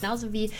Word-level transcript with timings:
Genauso 0.00 0.32
wie 0.32 0.50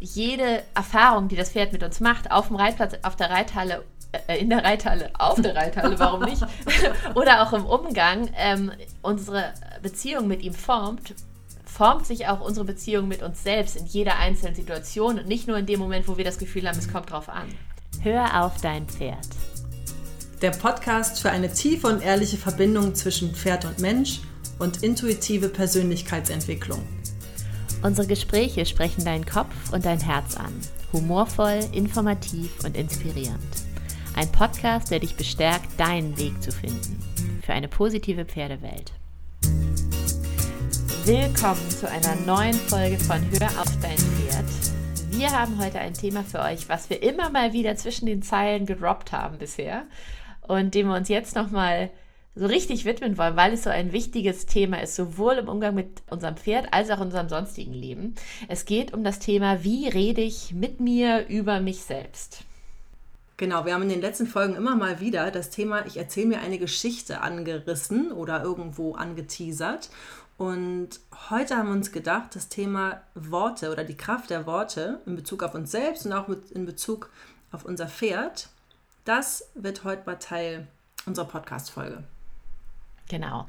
jede 0.00 0.62
Erfahrung, 0.74 1.28
die 1.28 1.36
das 1.36 1.50
Pferd 1.50 1.72
mit 1.72 1.82
uns 1.82 2.00
macht, 2.00 2.30
auf 2.30 2.48
dem 2.48 2.56
Reitplatz, 2.56 2.94
auf 3.02 3.16
der 3.16 3.30
Reithalle, 3.30 3.84
äh, 4.28 4.38
in 4.38 4.50
der 4.50 4.62
Reithalle, 4.64 5.10
auf 5.18 5.40
der 5.40 5.54
Reithalle, 5.54 5.98
warum 5.98 6.22
nicht? 6.22 6.42
Oder 7.14 7.42
auch 7.42 7.52
im 7.52 7.64
Umgang 7.64 8.28
ähm, 8.36 8.72
unsere 9.02 9.52
Beziehung 9.82 10.28
mit 10.28 10.42
ihm 10.42 10.54
formt, 10.54 11.14
formt 11.64 12.06
sich 12.06 12.28
auch 12.28 12.40
unsere 12.40 12.66
Beziehung 12.66 13.08
mit 13.08 13.22
uns 13.22 13.42
selbst 13.42 13.76
in 13.76 13.86
jeder 13.86 14.18
einzelnen 14.18 14.54
Situation 14.54 15.18
und 15.18 15.26
nicht 15.26 15.48
nur 15.48 15.58
in 15.58 15.66
dem 15.66 15.80
Moment, 15.80 16.06
wo 16.06 16.16
wir 16.16 16.24
das 16.24 16.38
Gefühl 16.38 16.68
haben, 16.68 16.78
es 16.78 16.92
kommt 16.92 17.10
drauf 17.10 17.28
an. 17.28 17.46
Hör 18.02 18.44
auf 18.44 18.60
dein 18.60 18.86
Pferd. 18.86 19.28
Der 20.42 20.50
Podcast 20.50 21.20
für 21.20 21.30
eine 21.30 21.50
tiefe 21.52 21.86
und 21.86 22.02
ehrliche 22.02 22.36
Verbindung 22.36 22.94
zwischen 22.94 23.34
Pferd 23.34 23.64
und 23.64 23.78
Mensch 23.78 24.20
und 24.58 24.82
intuitive 24.82 25.48
Persönlichkeitsentwicklung. 25.48 26.82
Unsere 27.84 28.06
Gespräche 28.06 28.64
sprechen 28.64 29.04
deinen 29.04 29.26
Kopf 29.26 29.70
und 29.70 29.84
dein 29.84 30.00
Herz 30.00 30.38
an. 30.38 30.58
Humorvoll, 30.94 31.60
informativ 31.72 32.64
und 32.64 32.78
inspirierend. 32.78 33.38
Ein 34.16 34.32
Podcast, 34.32 34.90
der 34.90 35.00
dich 35.00 35.16
bestärkt, 35.16 35.78
deinen 35.78 36.16
Weg 36.16 36.42
zu 36.42 36.50
finden. 36.50 36.98
Für 37.44 37.52
eine 37.52 37.68
positive 37.68 38.24
Pferdewelt. 38.24 38.94
Willkommen 41.04 41.68
zu 41.68 41.86
einer 41.86 42.16
neuen 42.24 42.54
Folge 42.54 42.96
von 42.96 43.20
Hör 43.32 43.48
auf 43.60 43.78
dein 43.82 43.98
Pferd. 43.98 44.46
Wir 45.10 45.30
haben 45.30 45.62
heute 45.62 45.78
ein 45.78 45.92
Thema 45.92 46.24
für 46.24 46.40
euch, 46.40 46.70
was 46.70 46.88
wir 46.88 47.02
immer 47.02 47.28
mal 47.28 47.52
wieder 47.52 47.76
zwischen 47.76 48.06
den 48.06 48.22
Zeilen 48.22 48.64
gedroppt 48.64 49.12
haben 49.12 49.36
bisher 49.36 49.82
und 50.40 50.74
dem 50.74 50.88
wir 50.88 50.96
uns 50.96 51.10
jetzt 51.10 51.36
nochmal 51.36 51.90
so 52.36 52.46
richtig 52.46 52.84
widmen 52.84 53.16
wollen, 53.16 53.36
weil 53.36 53.52
es 53.52 53.62
so 53.62 53.70
ein 53.70 53.92
wichtiges 53.92 54.46
Thema 54.46 54.82
ist, 54.82 54.96
sowohl 54.96 55.34
im 55.34 55.48
Umgang 55.48 55.74
mit 55.74 56.02
unserem 56.10 56.36
Pferd 56.36 56.72
als 56.72 56.90
auch 56.90 56.98
in 56.98 57.04
unserem 57.04 57.28
sonstigen 57.28 57.74
Leben. 57.74 58.14
Es 58.48 58.64
geht 58.64 58.92
um 58.92 59.04
das 59.04 59.20
Thema, 59.20 59.62
wie 59.62 59.88
rede 59.88 60.20
ich 60.20 60.52
mit 60.52 60.80
mir 60.80 61.26
über 61.28 61.60
mich 61.60 61.82
selbst. 61.82 62.44
Genau, 63.36 63.64
wir 63.64 63.74
haben 63.74 63.82
in 63.82 63.88
den 63.88 64.00
letzten 64.00 64.26
Folgen 64.26 64.54
immer 64.54 64.76
mal 64.76 65.00
wieder 65.00 65.30
das 65.30 65.50
Thema, 65.50 65.86
ich 65.86 65.96
erzähle 65.96 66.26
mir 66.26 66.40
eine 66.40 66.58
Geschichte 66.58 67.20
angerissen 67.20 68.12
oder 68.12 68.42
irgendwo 68.42 68.94
angeteasert. 68.94 69.90
Und 70.36 71.00
heute 71.30 71.56
haben 71.56 71.68
wir 71.68 71.74
uns 71.74 71.92
gedacht, 71.92 72.34
das 72.34 72.48
Thema 72.48 73.02
Worte 73.14 73.70
oder 73.70 73.84
die 73.84 73.96
Kraft 73.96 74.30
der 74.30 74.46
Worte 74.46 75.00
in 75.06 75.16
Bezug 75.16 75.42
auf 75.42 75.54
uns 75.54 75.70
selbst 75.70 76.06
und 76.06 76.12
auch 76.12 76.28
in 76.28 76.66
Bezug 76.66 77.10
auf 77.52 77.64
unser 77.64 77.88
Pferd, 77.88 78.48
das 79.04 79.48
wird 79.54 79.84
heute 79.84 80.02
mal 80.06 80.16
Teil 80.16 80.66
unserer 81.06 81.26
Podcast-Folge. 81.26 82.04
Genau. 83.08 83.46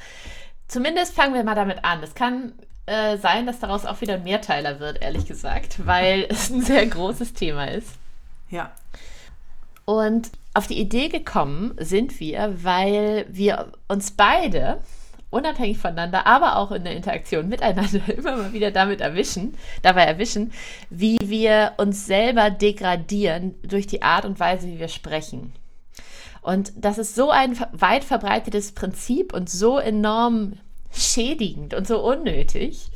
Zumindest 0.67 1.15
fangen 1.15 1.33
wir 1.33 1.43
mal 1.43 1.55
damit 1.55 1.83
an. 1.83 2.01
Es 2.03 2.15
kann 2.15 2.53
äh, 2.85 3.17
sein, 3.17 3.45
dass 3.45 3.59
daraus 3.59 3.85
auch 3.85 4.01
wieder 4.01 4.15
ein 4.15 4.23
Mehrteiler 4.23 4.79
wird, 4.79 5.01
ehrlich 5.01 5.25
gesagt, 5.25 5.77
weil 5.85 6.25
es 6.29 6.49
ein 6.49 6.61
sehr 6.61 6.85
großes 6.85 7.33
Thema 7.33 7.65
ist. 7.65 7.91
Ja. 8.49 8.71
Und 9.85 10.31
auf 10.53 10.67
die 10.67 10.79
Idee 10.79 11.09
gekommen 11.09 11.75
sind 11.77 12.19
wir, 12.19 12.63
weil 12.63 13.25
wir 13.29 13.73
uns 13.87 14.11
beide 14.11 14.79
unabhängig 15.29 15.77
voneinander, 15.77 16.25
aber 16.25 16.57
auch 16.57 16.71
in 16.71 16.83
der 16.83 16.95
Interaktion 16.95 17.49
miteinander 17.49 18.07
immer 18.17 18.37
mal 18.37 18.53
wieder 18.53 18.71
damit 18.71 19.01
erwischen, 19.01 19.55
dabei 19.81 20.03
erwischen, 20.03 20.51
wie 20.89 21.17
wir 21.21 21.73
uns 21.77 22.05
selber 22.05 22.49
degradieren 22.49 23.55
durch 23.63 23.85
die 23.85 24.01
Art 24.01 24.25
und 24.25 24.39
Weise, 24.39 24.67
wie 24.67 24.79
wir 24.79 24.87
sprechen. 24.87 25.53
Und 26.45 26.73
das 26.75 26.99
ist 26.99 27.15
so 27.15 27.31
ein 27.31 27.59
weit 27.71 28.03
verbreitetes 28.03 28.73
Prinzip 28.73 29.33
und 29.33 29.49
so 29.49 29.79
enorm 29.79 30.53
schädigend 30.93 31.73
und 31.73 31.87
so 31.87 31.99
unnötig, 32.05 32.91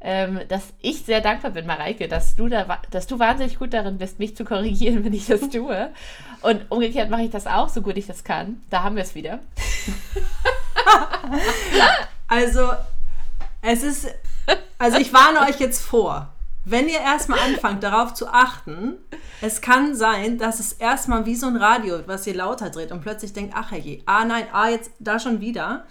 ähm, 0.00 0.40
dass 0.48 0.62
ich 0.80 1.02
sehr 1.02 1.20
dankbar 1.20 1.50
bin, 1.50 1.66
Mareike, 1.66 2.08
dass 2.08 2.34
du, 2.34 2.48
da, 2.48 2.78
dass 2.90 3.06
du 3.06 3.18
wahnsinnig 3.18 3.58
gut 3.58 3.74
darin 3.74 3.98
bist, 3.98 4.18
mich 4.18 4.34
zu 4.34 4.46
korrigieren, 4.46 5.04
wenn 5.04 5.12
ich 5.12 5.26
das 5.26 5.40
tue. 5.50 5.90
Und 6.40 6.70
umgekehrt 6.70 7.10
mache 7.10 7.24
ich 7.24 7.30
das 7.30 7.46
auch, 7.46 7.68
so 7.68 7.82
gut 7.82 7.98
ich 7.98 8.06
das 8.06 8.24
kann. 8.24 8.62
Da 8.70 8.82
haben 8.82 8.96
wir 8.96 9.02
es 9.02 9.14
wieder. 9.14 9.40
also, 12.26 12.70
es 13.60 13.82
ist, 13.82 14.14
also 14.78 14.96
ich 14.96 15.12
warne 15.12 15.40
euch 15.40 15.60
jetzt 15.60 15.82
vor. 15.82 16.33
Wenn 16.64 16.88
ihr 16.88 17.00
erstmal 17.00 17.40
anfangt, 17.40 17.82
darauf 17.82 18.14
zu 18.14 18.28
achten, 18.28 18.94
es 19.42 19.60
kann 19.60 19.94
sein, 19.94 20.38
dass 20.38 20.60
es 20.60 20.72
erstmal 20.72 21.26
wie 21.26 21.34
so 21.34 21.46
ein 21.46 21.56
Radio, 21.56 21.98
was 22.06 22.26
ihr 22.26 22.34
lauter 22.34 22.70
dreht 22.70 22.90
und 22.90 23.02
plötzlich 23.02 23.32
denkt, 23.34 23.52
ach 23.54 23.70
herrje, 23.70 24.02
ah 24.06 24.24
nein, 24.24 24.46
ah 24.52 24.70
jetzt 24.70 24.90
da 24.98 25.18
schon 25.18 25.40
wieder. 25.40 25.86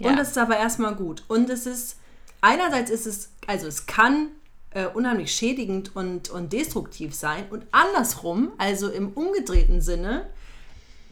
Ja. 0.00 0.10
Und 0.10 0.18
es 0.18 0.28
ist 0.28 0.38
aber 0.38 0.56
erstmal 0.56 0.94
gut. 0.96 1.22
Und 1.28 1.50
es 1.50 1.66
ist, 1.66 1.98
einerseits 2.40 2.90
ist 2.90 3.06
es, 3.06 3.30
also 3.46 3.66
es 3.68 3.86
kann 3.86 4.28
äh, 4.70 4.86
unheimlich 4.86 5.32
schädigend 5.32 5.94
und, 5.94 6.30
und 6.30 6.52
destruktiv 6.52 7.14
sein 7.14 7.44
und 7.50 7.66
andersrum, 7.70 8.52
also 8.58 8.88
im 8.88 9.12
umgedrehten 9.12 9.80
Sinne, 9.80 10.26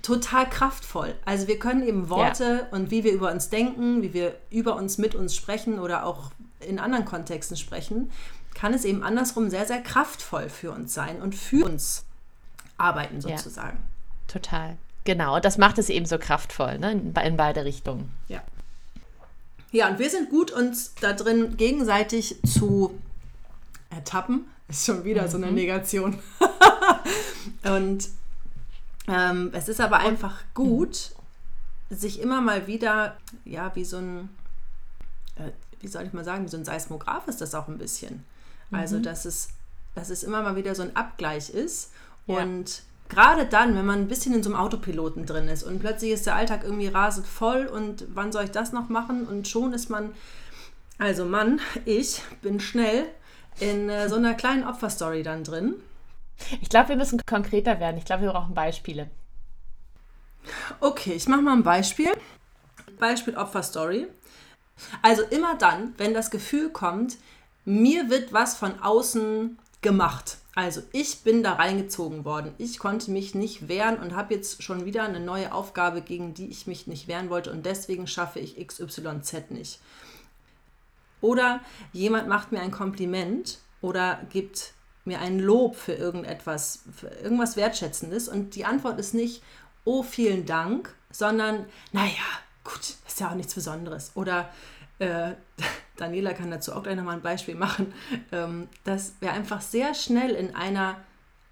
total 0.02 0.48
kraftvoll. 0.48 1.14
Also 1.24 1.48
wir 1.48 1.58
können 1.58 1.86
eben 1.86 2.08
Worte 2.10 2.66
ja. 2.70 2.76
und 2.76 2.90
wie 2.90 3.02
wir 3.02 3.12
über 3.12 3.32
uns 3.32 3.50
denken, 3.50 4.02
wie 4.02 4.12
wir 4.12 4.36
über 4.50 4.76
uns 4.76 4.98
mit 4.98 5.14
uns 5.14 5.34
sprechen 5.34 5.78
oder 5.78 6.06
auch 6.06 6.30
in 6.60 6.78
anderen 6.78 7.04
Kontexten 7.04 7.56
sprechen, 7.56 8.10
kann 8.56 8.72
es 8.72 8.86
eben 8.86 9.02
andersrum 9.02 9.50
sehr, 9.50 9.66
sehr 9.66 9.82
kraftvoll 9.82 10.48
für 10.48 10.72
uns 10.72 10.94
sein 10.94 11.20
und 11.20 11.34
für 11.34 11.66
uns 11.66 12.06
arbeiten 12.78 13.20
sozusagen. 13.20 13.76
Ja, 13.76 14.32
total. 14.32 14.76
Genau, 15.04 15.36
und 15.36 15.44
das 15.44 15.58
macht 15.58 15.78
es 15.78 15.90
eben 15.90 16.06
so 16.06 16.18
kraftvoll, 16.18 16.78
ne? 16.78 16.92
in, 16.92 17.14
in 17.14 17.36
beide 17.36 17.64
Richtungen. 17.64 18.10
Ja. 18.28 18.42
Ja, 19.72 19.88
und 19.88 19.98
wir 19.98 20.08
sind 20.08 20.30
gut, 20.30 20.50
uns 20.50 20.94
da 20.94 21.12
drin 21.12 21.58
gegenseitig 21.58 22.36
zu 22.46 22.98
ertappen. 23.90 24.46
Ist 24.68 24.86
schon 24.86 25.04
wieder 25.04 25.24
mhm. 25.24 25.28
so 25.28 25.36
eine 25.36 25.46
mhm. 25.48 25.54
Negation. 25.54 26.18
und 27.62 28.08
ähm, 29.06 29.50
es 29.52 29.68
ist 29.68 29.80
aber 29.80 29.98
einfach 29.98 30.42
gut, 30.54 31.12
sich 31.88 32.20
immer 32.20 32.40
mal 32.40 32.66
wieder, 32.66 33.16
ja, 33.44 33.70
wie 33.76 33.84
so 33.84 33.98
ein, 33.98 34.28
äh, 35.36 35.52
wie 35.80 35.86
soll 35.86 36.04
ich 36.04 36.12
mal 36.12 36.24
sagen, 36.24 36.44
wie 36.44 36.48
so 36.48 36.56
ein 36.56 36.64
Seismograph 36.64 37.28
ist 37.28 37.40
das 37.40 37.54
auch 37.54 37.68
ein 37.68 37.78
bisschen. 37.78 38.24
Also, 38.70 38.98
mhm. 38.98 39.02
dass, 39.02 39.24
es, 39.24 39.48
dass 39.94 40.10
es 40.10 40.22
immer 40.22 40.42
mal 40.42 40.56
wieder 40.56 40.74
so 40.74 40.82
ein 40.82 40.96
Abgleich 40.96 41.50
ist. 41.50 41.92
Ja. 42.26 42.38
Und 42.38 42.82
gerade 43.08 43.46
dann, 43.46 43.76
wenn 43.76 43.86
man 43.86 44.00
ein 44.00 44.08
bisschen 44.08 44.34
in 44.34 44.42
so 44.42 44.50
einem 44.50 44.58
Autopiloten 44.58 45.26
drin 45.26 45.48
ist 45.48 45.62
und 45.62 45.78
plötzlich 45.78 46.10
ist 46.10 46.26
der 46.26 46.34
Alltag 46.34 46.64
irgendwie 46.64 46.88
rasend 46.88 47.26
voll 47.26 47.66
und 47.66 48.04
wann 48.14 48.32
soll 48.32 48.44
ich 48.44 48.50
das 48.50 48.72
noch 48.72 48.88
machen? 48.88 49.26
Und 49.26 49.48
schon 49.48 49.72
ist 49.72 49.90
man, 49.90 50.12
also 50.98 51.24
Mann, 51.24 51.60
ich 51.84 52.22
bin 52.42 52.60
schnell 52.60 53.06
in 53.60 53.88
äh, 53.88 54.08
so 54.08 54.16
einer 54.16 54.34
kleinen 54.34 54.64
Opferstory 54.64 55.22
dann 55.22 55.44
drin. 55.44 55.74
Ich 56.60 56.68
glaube, 56.68 56.90
wir 56.90 56.96
müssen 56.96 57.20
konkreter 57.24 57.80
werden. 57.80 57.96
Ich 57.96 58.04
glaube, 58.04 58.24
wir 58.24 58.32
brauchen 58.32 58.54
Beispiele. 58.54 59.08
Okay, 60.80 61.14
ich 61.14 61.28
mache 61.28 61.42
mal 61.42 61.54
ein 61.54 61.62
Beispiel. 61.62 62.10
Beispiel 62.98 63.36
Opferstory. 63.36 64.06
Also 65.02 65.22
immer 65.22 65.56
dann, 65.56 65.94
wenn 65.96 66.12
das 66.12 66.30
Gefühl 66.30 66.70
kommt, 66.70 67.16
mir 67.66 68.08
wird 68.08 68.32
was 68.32 68.56
von 68.56 68.80
außen 68.80 69.58
gemacht. 69.82 70.38
Also 70.54 70.82
ich 70.92 71.22
bin 71.22 71.42
da 71.42 71.52
reingezogen 71.52 72.24
worden. 72.24 72.54
Ich 72.56 72.78
konnte 72.78 73.10
mich 73.10 73.34
nicht 73.34 73.68
wehren 73.68 73.98
und 73.98 74.16
habe 74.16 74.34
jetzt 74.34 74.62
schon 74.62 74.86
wieder 74.86 75.02
eine 75.02 75.20
neue 75.20 75.52
Aufgabe, 75.52 76.00
gegen 76.00 76.32
die 76.32 76.48
ich 76.48 76.66
mich 76.66 76.86
nicht 76.86 77.08
wehren 77.08 77.28
wollte 77.28 77.52
und 77.52 77.66
deswegen 77.66 78.06
schaffe 78.06 78.40
ich 78.40 78.56
XYZ 78.66 79.50
nicht. 79.50 79.80
Oder 81.20 81.60
jemand 81.92 82.28
macht 82.28 82.52
mir 82.52 82.60
ein 82.60 82.70
Kompliment 82.70 83.58
oder 83.82 84.20
gibt 84.30 84.72
mir 85.04 85.20
ein 85.20 85.38
Lob 85.38 85.76
für 85.76 85.92
irgendetwas, 85.92 86.84
für 86.94 87.08
irgendwas 87.08 87.56
Wertschätzendes 87.56 88.28
und 88.28 88.54
die 88.54 88.64
Antwort 88.64 88.98
ist 88.98 89.12
nicht, 89.12 89.42
oh, 89.84 90.02
vielen 90.02 90.46
Dank, 90.46 90.94
sondern, 91.10 91.66
naja, 91.92 92.12
gut, 92.64 92.94
ist 93.06 93.20
ja 93.20 93.30
auch 93.30 93.34
nichts 93.34 93.54
Besonderes. 93.54 94.12
Oder 94.14 94.50
äh, 94.98 95.32
Daniela 95.96 96.32
kann 96.34 96.50
dazu 96.50 96.74
auch 96.74 96.82
gleich 96.82 96.96
nochmal 96.96 97.16
ein 97.16 97.22
Beispiel 97.22 97.54
machen, 97.54 97.92
ähm, 98.32 98.68
dass 98.84 99.14
wir 99.20 99.32
einfach 99.32 99.60
sehr 99.60 99.94
schnell 99.94 100.30
in 100.30 100.54
einer 100.54 100.96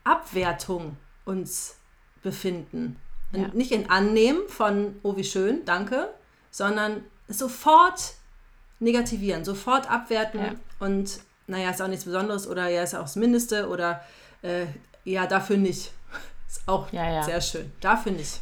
Abwertung 0.05 0.97
uns 1.25 1.77
befinden. 2.23 2.97
Ja. 3.33 3.49
Nicht 3.53 3.73
in 3.73 3.91
Annehmen 3.91 4.49
von, 4.49 4.97
oh 5.03 5.17
wie 5.17 5.25
schön, 5.25 5.65
danke, 5.65 6.09
sondern 6.51 7.03
sofort 7.29 8.15
negativieren, 8.81 9.45
sofort 9.45 9.91
abwerten 9.91 10.41
ja. 10.41 10.53
und 10.79 11.21
naja, 11.47 11.71
ist 11.71 11.83
auch 11.83 11.89
nichts 11.89 12.05
Besonderes 12.05 12.47
oder 12.47 12.69
ja, 12.69 12.83
ist 12.83 12.95
auch 12.95 13.03
das 13.03 13.17
Mindeste 13.17 13.69
oder 13.69 14.03
äh, 14.43 14.67
ja, 15.05 15.27
dafür 15.27 15.57
nicht. 15.57 15.93
Ist 16.49 16.63
auch 16.67 16.93
ja, 16.93 17.11
ja. 17.11 17.23
sehr 17.23 17.41
schön. 17.41 17.73
Dafür 17.81 18.13
nicht. 18.13 18.41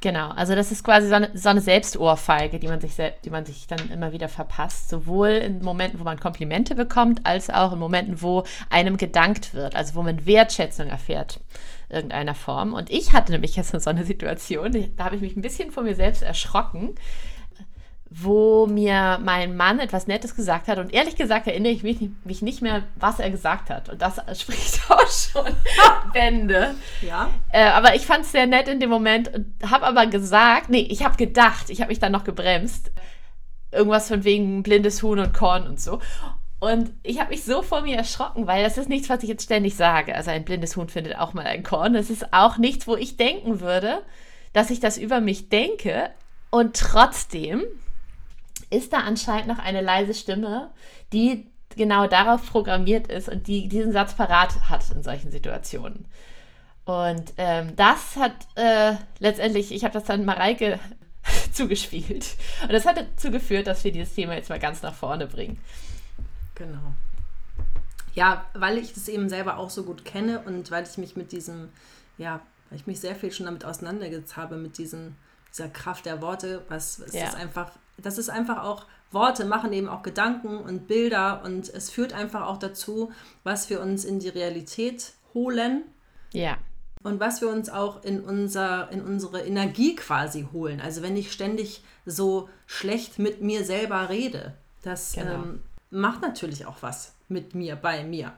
Genau, 0.00 0.28
also 0.30 0.54
das 0.54 0.70
ist 0.70 0.84
quasi 0.84 1.08
so 1.08 1.16
eine, 1.16 1.30
so 1.34 1.48
eine 1.48 1.60
Selbstohrfeige, 1.60 2.60
die 2.60 2.68
man, 2.68 2.80
sich, 2.80 2.92
die 3.24 3.30
man 3.30 3.44
sich 3.44 3.66
dann 3.66 3.90
immer 3.90 4.12
wieder 4.12 4.28
verpasst. 4.28 4.88
Sowohl 4.88 5.30
in 5.30 5.60
Momenten, 5.60 5.98
wo 5.98 6.04
man 6.04 6.20
Komplimente 6.20 6.76
bekommt, 6.76 7.26
als 7.26 7.50
auch 7.50 7.72
in 7.72 7.80
Momenten, 7.80 8.22
wo 8.22 8.44
einem 8.70 8.96
gedankt 8.96 9.54
wird, 9.54 9.74
also 9.74 9.96
wo 9.96 10.02
man 10.02 10.24
Wertschätzung 10.24 10.86
erfährt, 10.86 11.40
irgendeiner 11.88 12.36
Form. 12.36 12.74
Und 12.74 12.90
ich 12.90 13.12
hatte 13.12 13.32
nämlich 13.32 13.56
jetzt 13.56 13.72
so 13.80 13.90
eine 13.90 14.04
Situation, 14.04 14.72
da 14.96 15.04
habe 15.04 15.16
ich 15.16 15.22
mich 15.22 15.36
ein 15.36 15.42
bisschen 15.42 15.72
vor 15.72 15.82
mir 15.82 15.96
selbst 15.96 16.22
erschrocken, 16.22 16.94
wo 18.10 18.66
mir 18.66 19.18
mein 19.22 19.56
Mann 19.56 19.80
etwas 19.80 20.06
Nettes 20.06 20.34
gesagt 20.34 20.68
hat. 20.68 20.78
Und 20.78 20.94
ehrlich 20.94 21.16
gesagt 21.16 21.46
erinnere 21.46 21.72
ich 21.72 21.82
mich, 21.82 21.98
mich 22.24 22.40
nicht 22.40 22.62
mehr, 22.62 22.84
was 22.96 23.20
er 23.20 23.30
gesagt 23.30 23.68
hat. 23.68 23.88
Und 23.90 24.00
das 24.00 24.16
spricht 24.40 24.80
auch 24.90 25.10
schon 25.10 25.54
Bände. 26.12 26.74
Ja. 27.02 27.30
Äh, 27.52 27.64
aber 27.64 27.94
ich 27.94 28.06
fand 28.06 28.24
es 28.24 28.32
sehr 28.32 28.46
nett 28.46 28.68
in 28.68 28.80
dem 28.80 28.90
Moment 28.90 29.34
und 29.34 29.54
habe 29.70 29.86
aber 29.86 30.06
gesagt, 30.06 30.70
nee, 30.70 30.86
ich 30.90 31.04
habe 31.04 31.16
gedacht, 31.16 31.68
ich 31.68 31.80
habe 31.80 31.90
mich 31.90 31.98
dann 31.98 32.12
noch 32.12 32.24
gebremst. 32.24 32.90
Irgendwas 33.70 34.08
von 34.08 34.24
wegen 34.24 34.62
blindes 34.62 35.02
Huhn 35.02 35.18
und 35.18 35.34
Korn 35.34 35.66
und 35.66 35.78
so. 35.78 36.00
Und 36.60 36.90
ich 37.02 37.20
habe 37.20 37.30
mich 37.30 37.44
so 37.44 37.62
vor 37.62 37.82
mir 37.82 37.96
erschrocken, 37.96 38.46
weil 38.46 38.64
das 38.64 38.78
ist 38.78 38.88
nichts, 38.88 39.10
was 39.10 39.22
ich 39.22 39.28
jetzt 39.28 39.44
ständig 39.44 39.76
sage. 39.76 40.14
Also 40.14 40.30
ein 40.30 40.44
blindes 40.44 40.76
Huhn 40.76 40.88
findet 40.88 41.18
auch 41.18 41.34
mal 41.34 41.44
ein 41.44 41.62
Korn. 41.62 41.92
Das 41.92 42.08
ist 42.08 42.32
auch 42.32 42.56
nichts, 42.56 42.86
wo 42.86 42.96
ich 42.96 43.18
denken 43.18 43.60
würde, 43.60 44.02
dass 44.54 44.70
ich 44.70 44.80
das 44.80 44.96
über 44.96 45.20
mich 45.20 45.50
denke. 45.50 46.10
Und 46.50 46.74
trotzdem 46.74 47.62
ist 48.70 48.92
da 48.92 48.98
anscheinend 48.98 49.48
noch 49.48 49.58
eine 49.58 49.80
leise 49.80 50.14
Stimme, 50.14 50.70
die 51.12 51.46
genau 51.76 52.06
darauf 52.06 52.50
programmiert 52.50 53.06
ist 53.08 53.28
und 53.28 53.46
die 53.46 53.68
diesen 53.68 53.92
Satz 53.92 54.14
parat 54.14 54.68
hat 54.68 54.90
in 54.90 55.02
solchen 55.02 55.30
Situationen. 55.30 56.06
Und 56.84 57.34
ähm, 57.36 57.76
das 57.76 58.16
hat 58.16 58.34
äh, 58.54 58.94
letztendlich, 59.18 59.72
ich 59.72 59.84
habe 59.84 59.92
das 59.92 60.04
dann 60.04 60.24
Mareike 60.24 60.78
zugespielt. 61.52 62.36
Und 62.62 62.72
das 62.72 62.86
hat 62.86 62.96
dazu 62.96 63.30
geführt, 63.30 63.66
dass 63.66 63.84
wir 63.84 63.92
dieses 63.92 64.14
Thema 64.14 64.34
jetzt 64.34 64.48
mal 64.48 64.58
ganz 64.58 64.82
nach 64.82 64.94
vorne 64.94 65.26
bringen. 65.26 65.58
Genau. 66.54 66.94
Ja, 68.14 68.46
weil 68.54 68.78
ich 68.78 68.94
das 68.94 69.08
eben 69.08 69.28
selber 69.28 69.58
auch 69.58 69.70
so 69.70 69.84
gut 69.84 70.04
kenne 70.04 70.40
und 70.40 70.70
weil 70.70 70.84
ich 70.84 70.98
mich 70.98 71.14
mit 71.14 71.30
diesem, 71.30 71.68
ja, 72.16 72.40
weil 72.70 72.78
ich 72.78 72.86
mich 72.86 73.00
sehr 73.00 73.14
viel 73.14 73.30
schon 73.30 73.46
damit 73.46 73.64
auseinandergesetzt 73.64 74.36
habe, 74.36 74.56
mit 74.56 74.78
diesem, 74.78 75.14
dieser 75.52 75.68
Kraft 75.68 76.06
der 76.06 76.20
Worte, 76.22 76.64
was 76.68 76.98
es 76.98 77.12
ja. 77.12 77.28
ist 77.28 77.36
einfach 77.36 77.70
das 78.02 78.18
ist 78.18 78.30
einfach 78.30 78.62
auch, 78.62 78.86
Worte 79.10 79.44
machen 79.44 79.72
eben 79.72 79.88
auch 79.88 80.02
Gedanken 80.02 80.58
und 80.58 80.86
Bilder 80.86 81.42
und 81.44 81.68
es 81.68 81.90
führt 81.90 82.12
einfach 82.12 82.46
auch 82.46 82.58
dazu, 82.58 83.10
was 83.42 83.70
wir 83.70 83.80
uns 83.80 84.04
in 84.04 84.18
die 84.18 84.28
Realität 84.28 85.14
holen. 85.34 85.84
Ja. 86.32 86.58
Und 87.02 87.20
was 87.20 87.40
wir 87.40 87.48
uns 87.48 87.70
auch 87.70 88.02
in, 88.02 88.20
unser, 88.20 88.90
in 88.90 89.02
unsere 89.02 89.40
Energie 89.46 89.94
quasi 89.96 90.46
holen. 90.52 90.80
Also 90.80 91.00
wenn 91.00 91.16
ich 91.16 91.32
ständig 91.32 91.82
so 92.04 92.48
schlecht 92.66 93.18
mit 93.18 93.40
mir 93.40 93.64
selber 93.64 94.08
rede, 94.08 94.54
das 94.82 95.12
genau. 95.12 95.34
ähm, 95.34 95.62
macht 95.90 96.22
natürlich 96.22 96.66
auch 96.66 96.82
was 96.82 97.14
mit 97.28 97.54
mir, 97.54 97.76
bei 97.76 98.04
mir. 98.04 98.32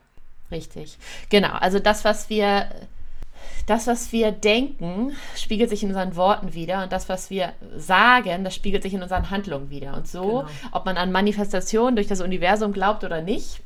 Richtig. 0.50 0.98
Genau. 1.30 1.52
Also 1.52 1.78
das, 1.78 2.04
was 2.04 2.28
wir 2.28 2.68
das, 3.66 3.86
was 3.86 4.12
wir 4.12 4.32
denken, 4.32 5.16
spiegelt 5.36 5.70
sich 5.70 5.82
in 5.82 5.90
unseren 5.90 6.16
Worten 6.16 6.54
wieder 6.54 6.82
und 6.82 6.92
das, 6.92 7.08
was 7.08 7.30
wir 7.30 7.52
sagen, 7.76 8.44
das 8.44 8.54
spiegelt 8.54 8.82
sich 8.82 8.94
in 8.94 9.02
unseren 9.02 9.30
Handlungen 9.30 9.70
wieder. 9.70 9.96
Und 9.96 10.08
so, 10.08 10.22
genau. 10.22 10.48
ob 10.72 10.84
man 10.84 10.96
an 10.96 11.12
Manifestation 11.12 11.94
durch 11.94 12.06
das 12.06 12.20
Universum 12.20 12.72
glaubt 12.72 13.04
oder 13.04 13.22
nicht, 13.22 13.62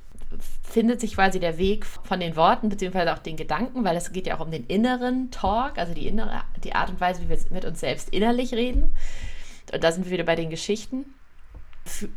findet 0.63 1.01
sich 1.01 1.15
quasi 1.15 1.39
der 1.39 1.59
Weg 1.59 1.87
von 1.87 2.19
den 2.19 2.37
Worten 2.37 2.69
beziehungsweise 2.69 3.13
auch 3.13 3.19
den 3.19 3.37
Gedanken, 3.37 3.85
weil 3.85 3.97
es 3.97 4.13
geht 4.13 4.27
ja 4.27 4.37
auch 4.37 4.45
um 4.45 4.51
den 4.51 4.67
inneren 4.67 5.31
Talk, 5.31 5.79
also 5.79 5.95
die 5.95 6.09
innere, 6.09 6.43
die 6.65 6.75
Art 6.75 6.91
und 6.91 7.01
Weise, 7.01 7.23
wie 7.23 7.29
wir 7.29 7.39
mit 7.51 7.65
uns 7.65 7.81
selbst 7.81 8.11
innerlich 8.11 8.53
reden. 8.55 8.97
Und 9.73 9.85
da 9.85 9.93
sind 9.93 10.05
wir 10.05 10.13
wieder 10.13 10.25
bei 10.25 10.37
den 10.37 10.51
Geschichten 10.51 11.07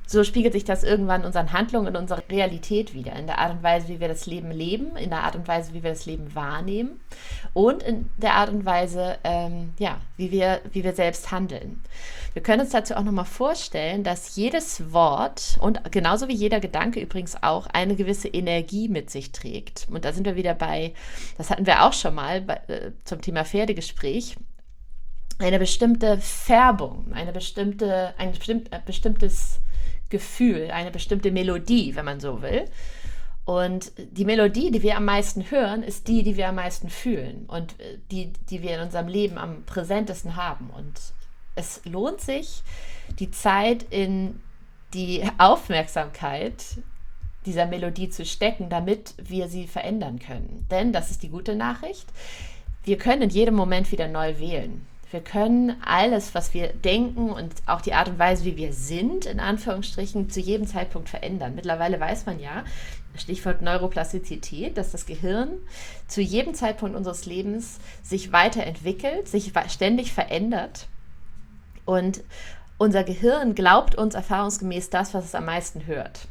so 0.05 0.23
spiegelt 0.23 0.53
sich 0.53 0.63
das 0.63 0.83
irgendwann 0.83 1.21
in 1.21 1.27
unseren 1.27 1.51
Handlungen, 1.51 1.87
in 1.87 1.95
unserer 1.95 2.23
Realität 2.29 2.93
wieder, 2.93 3.13
in 3.13 3.27
der 3.27 3.39
Art 3.39 3.51
und 3.51 3.63
Weise, 3.63 3.89
wie 3.89 3.99
wir 3.99 4.07
das 4.07 4.25
Leben 4.25 4.51
leben, 4.51 4.95
in 4.95 5.09
der 5.09 5.23
Art 5.23 5.35
und 5.35 5.47
Weise, 5.47 5.73
wie 5.73 5.83
wir 5.83 5.89
das 5.89 6.05
Leben 6.05 6.33
wahrnehmen 6.35 7.01
und 7.53 7.83
in 7.83 8.09
der 8.17 8.35
Art 8.35 8.49
und 8.49 8.65
Weise, 8.65 9.17
ähm, 9.23 9.73
ja, 9.77 9.99
wie 10.15 10.31
wir, 10.31 10.61
wie 10.71 10.83
wir 10.83 10.93
selbst 10.93 11.31
handeln. 11.31 11.81
Wir 12.33 12.43
können 12.43 12.61
uns 12.61 12.69
dazu 12.69 12.95
auch 12.95 13.03
nochmal 13.03 13.25
vorstellen, 13.25 14.03
dass 14.03 14.35
jedes 14.35 14.93
Wort 14.93 15.57
und 15.59 15.91
genauso 15.91 16.27
wie 16.27 16.35
jeder 16.35 16.59
Gedanke 16.59 16.99
übrigens 17.01 17.41
auch 17.41 17.67
eine 17.67 17.95
gewisse 17.95 18.27
Energie 18.27 18.87
mit 18.87 19.09
sich 19.09 19.31
trägt. 19.31 19.87
Und 19.89 20.05
da 20.05 20.13
sind 20.13 20.25
wir 20.25 20.35
wieder 20.35 20.53
bei, 20.53 20.93
das 21.37 21.49
hatten 21.49 21.65
wir 21.65 21.83
auch 21.83 21.93
schon 21.93 22.15
mal 22.15 22.41
bei, 22.41 22.61
äh, 22.67 22.91
zum 23.03 23.21
Thema 23.21 23.43
Pferdegespräch, 23.43 24.35
eine 25.39 25.59
bestimmte 25.59 26.17
Färbung, 26.19 27.13
eine 27.13 27.31
bestimmte, 27.31 28.13
ein 28.17 28.33
äh, 28.33 28.79
bestimmtes 28.85 29.59
Gefühl, 30.09 30.71
eine 30.71 30.91
bestimmte 30.91 31.31
Melodie, 31.31 31.95
wenn 31.95 32.05
man 32.05 32.19
so 32.19 32.41
will. 32.41 32.65
Und 33.45 33.93
die 33.97 34.25
Melodie, 34.25 34.71
die 34.71 34.83
wir 34.83 34.97
am 34.97 35.05
meisten 35.05 35.49
hören, 35.49 35.81
ist 35.81 36.07
die, 36.07 36.23
die 36.23 36.35
wir 36.35 36.49
am 36.49 36.55
meisten 36.55 36.89
fühlen 36.89 37.45
und 37.47 37.79
äh, 37.79 37.97
die, 38.11 38.33
die 38.49 38.61
wir 38.61 38.75
in 38.75 38.81
unserem 38.81 39.07
Leben 39.07 39.37
am 39.37 39.63
präsentesten 39.63 40.35
haben. 40.35 40.69
Und 40.75 40.99
es 41.55 41.81
lohnt 41.85 42.21
sich, 42.21 42.63
die 43.19 43.31
Zeit 43.31 43.85
in 43.89 44.41
die 44.93 45.23
Aufmerksamkeit 45.37 46.63
dieser 47.45 47.65
Melodie 47.65 48.09
zu 48.09 48.25
stecken, 48.25 48.69
damit 48.69 49.13
wir 49.17 49.47
sie 49.47 49.67
verändern 49.67 50.19
können. 50.19 50.65
Denn, 50.69 50.91
das 50.91 51.11
ist 51.11 51.23
die 51.23 51.29
gute 51.29 51.55
Nachricht, 51.55 52.07
wir 52.83 52.97
können 52.97 53.23
in 53.23 53.29
jedem 53.29 53.55
Moment 53.55 53.91
wieder 53.91 54.07
neu 54.07 54.39
wählen. 54.39 54.85
Wir 55.09 55.21
können 55.21 55.81
alles, 55.85 56.35
was 56.35 56.53
wir 56.53 56.73
denken 56.73 57.29
und 57.29 57.53
auch 57.65 57.79
die 57.79 57.93
Art 57.93 58.09
und 58.09 58.19
Weise, 58.19 58.43
wie 58.43 58.57
wir 58.57 58.73
sind, 58.73 59.25
in 59.25 59.39
Anführungsstrichen, 59.39 60.29
zu 60.29 60.41
jedem 60.41 60.67
Zeitpunkt 60.67 61.07
verändern. 61.07 61.55
Mittlerweile 61.55 61.99
weiß 61.99 62.25
man 62.25 62.39
ja, 62.39 62.65
Stichwort 63.15 63.61
Neuroplastizität, 63.61 64.77
dass 64.77 64.91
das 64.91 65.05
Gehirn 65.05 65.49
zu 66.07 66.21
jedem 66.21 66.53
Zeitpunkt 66.53 66.95
unseres 66.95 67.25
Lebens 67.25 67.79
sich 68.03 68.33
weiterentwickelt, 68.33 69.27
sich 69.29 69.53
ständig 69.69 70.11
verändert. 70.11 70.87
Und 71.85 72.21
unser 72.77 73.03
Gehirn 73.03 73.55
glaubt 73.55 73.95
uns 73.95 74.13
erfahrungsgemäß 74.13 74.89
das, 74.89 75.13
was 75.13 75.23
es 75.23 75.35
am 75.35 75.45
meisten 75.45 75.87
hört. 75.87 76.27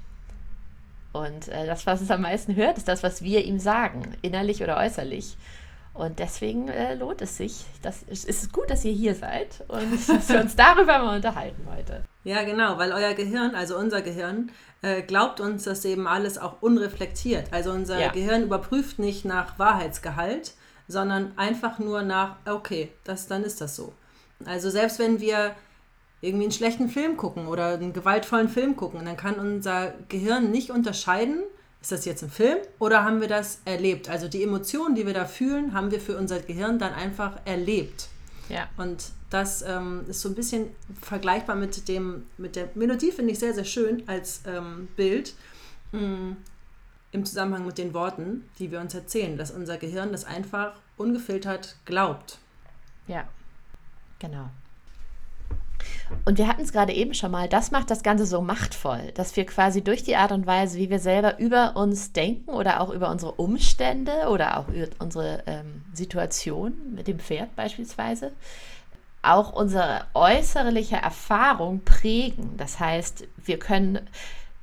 Und 1.12 1.48
äh, 1.48 1.66
das, 1.66 1.86
was 1.86 2.02
es 2.02 2.10
am 2.10 2.20
meisten 2.20 2.56
hört, 2.56 2.76
ist 2.76 2.88
das, 2.88 3.02
was 3.02 3.22
wir 3.22 3.44
ihm 3.44 3.58
sagen, 3.58 4.16
innerlich 4.20 4.62
oder 4.62 4.76
äußerlich. 4.76 5.36
Und 5.96 6.18
deswegen 6.18 6.68
äh, 6.68 6.94
lohnt 6.94 7.22
es 7.22 7.38
sich. 7.38 7.64
Das, 7.80 8.04
es 8.08 8.24
ist 8.24 8.52
gut, 8.52 8.68
dass 8.68 8.84
ihr 8.84 8.92
hier 8.92 9.14
seid 9.14 9.64
und 9.68 10.08
dass 10.08 10.28
wir 10.28 10.40
uns 10.40 10.54
darüber 10.54 10.98
mal 10.98 11.16
unterhalten 11.16 11.66
heute. 11.74 12.02
Ja, 12.24 12.42
genau, 12.42 12.76
weil 12.76 12.92
euer 12.92 13.14
Gehirn, 13.14 13.54
also 13.54 13.78
unser 13.78 14.02
Gehirn, 14.02 14.50
äh, 14.82 15.02
glaubt 15.02 15.40
uns 15.40 15.64
das 15.64 15.84
eben 15.84 16.06
alles 16.06 16.36
auch 16.38 16.60
unreflektiert. 16.60 17.46
Also 17.50 17.70
unser 17.70 17.98
ja. 17.98 18.10
Gehirn 18.10 18.42
überprüft 18.42 18.98
nicht 18.98 19.24
nach 19.24 19.58
Wahrheitsgehalt, 19.58 20.52
sondern 20.86 21.32
einfach 21.36 21.78
nur 21.78 22.02
nach, 22.02 22.36
okay, 22.46 22.92
das, 23.04 23.26
dann 23.26 23.42
ist 23.42 23.60
das 23.60 23.74
so. 23.74 23.94
Also 24.44 24.68
selbst 24.68 24.98
wenn 24.98 25.20
wir 25.20 25.56
irgendwie 26.20 26.44
einen 26.44 26.52
schlechten 26.52 26.88
Film 26.88 27.16
gucken 27.16 27.46
oder 27.46 27.74
einen 27.74 27.92
gewaltvollen 27.92 28.48
Film 28.48 28.76
gucken, 28.76 29.04
dann 29.04 29.16
kann 29.16 29.36
unser 29.36 29.94
Gehirn 30.08 30.50
nicht 30.50 30.70
unterscheiden, 30.70 31.42
ist 31.86 31.92
das 31.92 32.04
jetzt 32.04 32.24
ein 32.24 32.30
Film 32.30 32.58
oder 32.80 33.04
haben 33.04 33.20
wir 33.20 33.28
das 33.28 33.60
erlebt? 33.64 34.08
Also 34.08 34.26
die 34.26 34.42
Emotionen, 34.42 34.96
die 34.96 35.06
wir 35.06 35.14
da 35.14 35.24
fühlen, 35.24 35.72
haben 35.72 35.92
wir 35.92 36.00
für 36.00 36.18
unser 36.18 36.40
Gehirn 36.40 36.80
dann 36.80 36.92
einfach 36.92 37.38
erlebt. 37.44 38.08
Ja. 38.48 38.68
Und 38.76 39.12
das 39.30 39.62
ähm, 39.62 40.04
ist 40.08 40.20
so 40.20 40.28
ein 40.28 40.34
bisschen 40.34 40.66
vergleichbar 41.00 41.54
mit 41.54 41.86
dem, 41.86 42.26
mit 42.38 42.56
der 42.56 42.70
Melodie, 42.74 43.12
finde 43.12 43.30
ich 43.30 43.38
sehr, 43.38 43.54
sehr 43.54 43.64
schön 43.64 44.02
als 44.08 44.40
ähm, 44.48 44.88
Bild. 44.96 45.34
Mm, 45.92 46.32
Im 47.12 47.24
Zusammenhang 47.24 47.64
mit 47.64 47.78
den 47.78 47.94
Worten, 47.94 48.48
die 48.58 48.72
wir 48.72 48.80
uns 48.80 48.92
erzählen, 48.92 49.36
dass 49.36 49.52
unser 49.52 49.76
Gehirn 49.76 50.10
das 50.10 50.24
einfach 50.24 50.72
ungefiltert 50.96 51.76
glaubt. 51.84 52.38
Ja, 53.06 53.28
genau. 54.18 54.50
Und 56.24 56.38
wir 56.38 56.48
hatten 56.48 56.62
es 56.62 56.72
gerade 56.72 56.92
eben 56.92 57.14
schon 57.14 57.30
mal, 57.30 57.48
das 57.48 57.70
macht 57.70 57.90
das 57.90 58.02
Ganze 58.02 58.26
so 58.26 58.40
machtvoll, 58.40 59.12
dass 59.14 59.36
wir 59.36 59.46
quasi 59.46 59.82
durch 59.82 60.02
die 60.02 60.16
Art 60.16 60.32
und 60.32 60.46
Weise, 60.46 60.78
wie 60.78 60.90
wir 60.90 60.98
selber 60.98 61.38
über 61.38 61.76
uns 61.76 62.12
denken 62.12 62.50
oder 62.50 62.80
auch 62.80 62.90
über 62.90 63.10
unsere 63.10 63.32
Umstände 63.32 64.28
oder 64.28 64.58
auch 64.58 64.68
über 64.68 64.88
unsere 64.98 65.42
ähm, 65.46 65.82
Situation 65.92 66.74
mit 66.94 67.08
dem 67.08 67.18
Pferd 67.18 67.54
beispielsweise, 67.56 68.32
auch 69.22 69.52
unsere 69.52 70.04
äußerliche 70.14 70.96
Erfahrung 70.96 71.80
prägen. 71.84 72.56
Das 72.56 72.78
heißt, 72.78 73.26
wir 73.44 73.58
können 73.58 74.00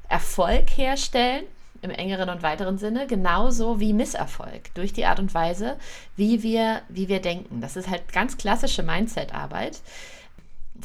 Erfolg 0.08 0.70
herstellen 0.70 1.44
im 1.82 1.92
engeren 1.92 2.30
und 2.30 2.44
weiteren 2.44 2.78
Sinne, 2.78 3.08
genauso 3.08 3.80
wie 3.82 3.92
Misserfolg 3.92 4.74
durch 4.74 4.94
die 4.94 5.06
Art 5.06 5.20
und 5.20 5.34
Weise, 5.34 5.76
wie 6.16 6.42
wir, 6.42 6.82
wie 6.88 7.10
wir 7.10 7.22
denken. 7.22 7.60
Das 7.60 7.76
ist 7.76 7.90
halt 7.90 8.14
ganz 8.14 8.38
klassische 8.38 8.84
Mindset-Arbeit 8.84 9.82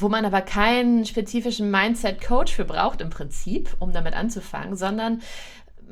wo 0.01 0.09
man 0.09 0.25
aber 0.25 0.41
keinen 0.41 1.05
spezifischen 1.05 1.71
Mindset-Coach 1.71 2.53
für 2.53 2.65
braucht 2.65 3.01
im 3.01 3.09
Prinzip, 3.09 3.75
um 3.79 3.91
damit 3.91 4.13
anzufangen, 4.13 4.75
sondern 4.75 5.21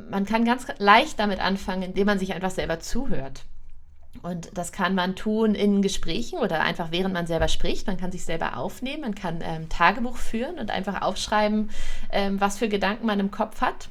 man 0.10 0.26
kann 0.26 0.46
ganz 0.46 0.68
leicht 0.78 1.20
damit 1.20 1.40
anfangen, 1.40 1.84
indem 1.84 2.06
man 2.06 2.20
sich 2.20 2.34
einfach 2.34 2.52
selber 2.52 2.80
zuhört. 2.80 3.44
Und 4.22 4.58
das 4.58 4.72
kann 4.72 4.96
man 4.96 5.16
tun 5.16 5.54
in 5.54 5.82
Gesprächen 5.82 6.40
oder 6.40 6.62
einfach 6.62 6.92
während 6.92 7.14
man 7.14 7.28
selber 7.28 7.48
spricht. 7.48 7.88
Man 7.88 7.98
kann 7.98 8.12
sich 8.12 8.26
selber 8.26 8.58
aufnehmen, 8.58 9.02
man 9.02 9.16
kann 9.16 9.40
ähm, 9.44 9.70
Tagebuch 9.70 10.18
führen 10.18 10.58
und 10.58 10.72
einfach 10.72 11.02
aufschreiben, 11.02 11.70
ähm, 12.12 12.42
was 12.42 12.58
für 12.58 12.68
Gedanken 12.68 13.06
man 13.06 13.20
im 13.20 13.32
Kopf 13.32 13.62
hat, 13.62 13.90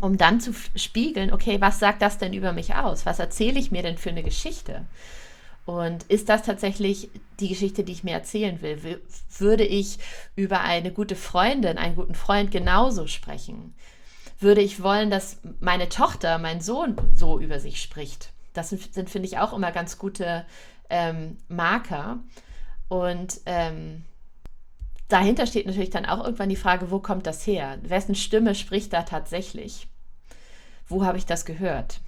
um 0.00 0.18
dann 0.18 0.40
zu 0.40 0.52
spiegeln, 0.74 1.32
okay, 1.32 1.60
was 1.60 1.78
sagt 1.78 2.02
das 2.02 2.18
denn 2.18 2.32
über 2.32 2.52
mich 2.52 2.74
aus? 2.74 3.06
Was 3.06 3.18
erzähle 3.18 3.58
ich 3.58 3.70
mir 3.70 3.82
denn 3.82 3.98
für 3.98 4.10
eine 4.10 4.22
Geschichte? 4.22 4.84
Und 5.70 6.02
ist 6.08 6.28
das 6.28 6.42
tatsächlich 6.42 7.10
die 7.38 7.48
Geschichte, 7.48 7.84
die 7.84 7.92
ich 7.92 8.02
mir 8.02 8.14
erzählen 8.14 8.60
will? 8.60 9.00
Würde 9.38 9.62
ich 9.62 10.00
über 10.34 10.62
eine 10.62 10.90
gute 10.90 11.14
Freundin, 11.14 11.78
einen 11.78 11.94
guten 11.94 12.16
Freund 12.16 12.50
genauso 12.50 13.06
sprechen? 13.06 13.72
Würde 14.40 14.62
ich 14.62 14.82
wollen, 14.82 15.10
dass 15.10 15.38
meine 15.60 15.88
Tochter, 15.88 16.38
mein 16.38 16.60
Sohn 16.60 16.96
so 17.14 17.38
über 17.38 17.60
sich 17.60 17.80
spricht? 17.80 18.32
Das 18.52 18.70
sind, 18.70 18.92
sind 18.92 19.10
finde 19.10 19.28
ich, 19.28 19.38
auch 19.38 19.52
immer 19.52 19.70
ganz 19.70 19.96
gute 19.96 20.44
ähm, 20.88 21.38
Marker. 21.46 22.18
Und 22.88 23.40
ähm, 23.46 24.04
dahinter 25.06 25.46
steht 25.46 25.66
natürlich 25.66 25.90
dann 25.90 26.04
auch 26.04 26.24
irgendwann 26.24 26.48
die 26.48 26.56
Frage, 26.56 26.90
wo 26.90 26.98
kommt 26.98 27.28
das 27.28 27.46
her? 27.46 27.78
Wessen 27.82 28.16
Stimme 28.16 28.56
spricht 28.56 28.92
da 28.92 29.04
tatsächlich? 29.04 29.86
Wo 30.88 31.04
habe 31.04 31.16
ich 31.16 31.26
das 31.26 31.44
gehört? 31.44 32.00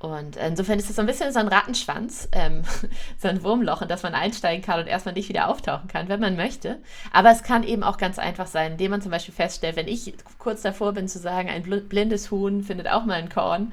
Und 0.00 0.36
insofern 0.36 0.78
ist 0.78 0.88
es 0.88 0.96
so 0.96 1.02
ein 1.02 1.06
bisschen 1.06 1.30
so 1.30 1.40
ein 1.40 1.48
Rattenschwanz, 1.48 2.28
ähm, 2.32 2.62
so 3.18 3.28
ein 3.28 3.42
Wurmloch, 3.42 3.82
in 3.82 3.88
das 3.88 4.02
man 4.02 4.14
einsteigen 4.14 4.64
kann 4.64 4.80
und 4.80 4.86
erstmal 4.86 5.14
nicht 5.14 5.28
wieder 5.28 5.48
auftauchen 5.48 5.88
kann, 5.88 6.08
wenn 6.08 6.20
man 6.20 6.36
möchte. 6.36 6.78
Aber 7.12 7.30
es 7.30 7.42
kann 7.42 7.64
eben 7.64 7.82
auch 7.82 7.98
ganz 7.98 8.18
einfach 8.18 8.46
sein, 8.46 8.72
indem 8.72 8.92
man 8.92 9.02
zum 9.02 9.10
Beispiel 9.10 9.34
feststellt, 9.34 9.76
wenn 9.76 9.88
ich 9.88 10.12
kurz 10.38 10.62
davor 10.62 10.94
bin 10.94 11.06
zu 11.06 11.18
sagen, 11.18 11.50
ein 11.50 11.62
blindes 11.62 12.30
Huhn 12.30 12.62
findet 12.62 12.88
auch 12.88 13.04
mal 13.04 13.14
ein 13.14 13.28
Korn, 13.28 13.72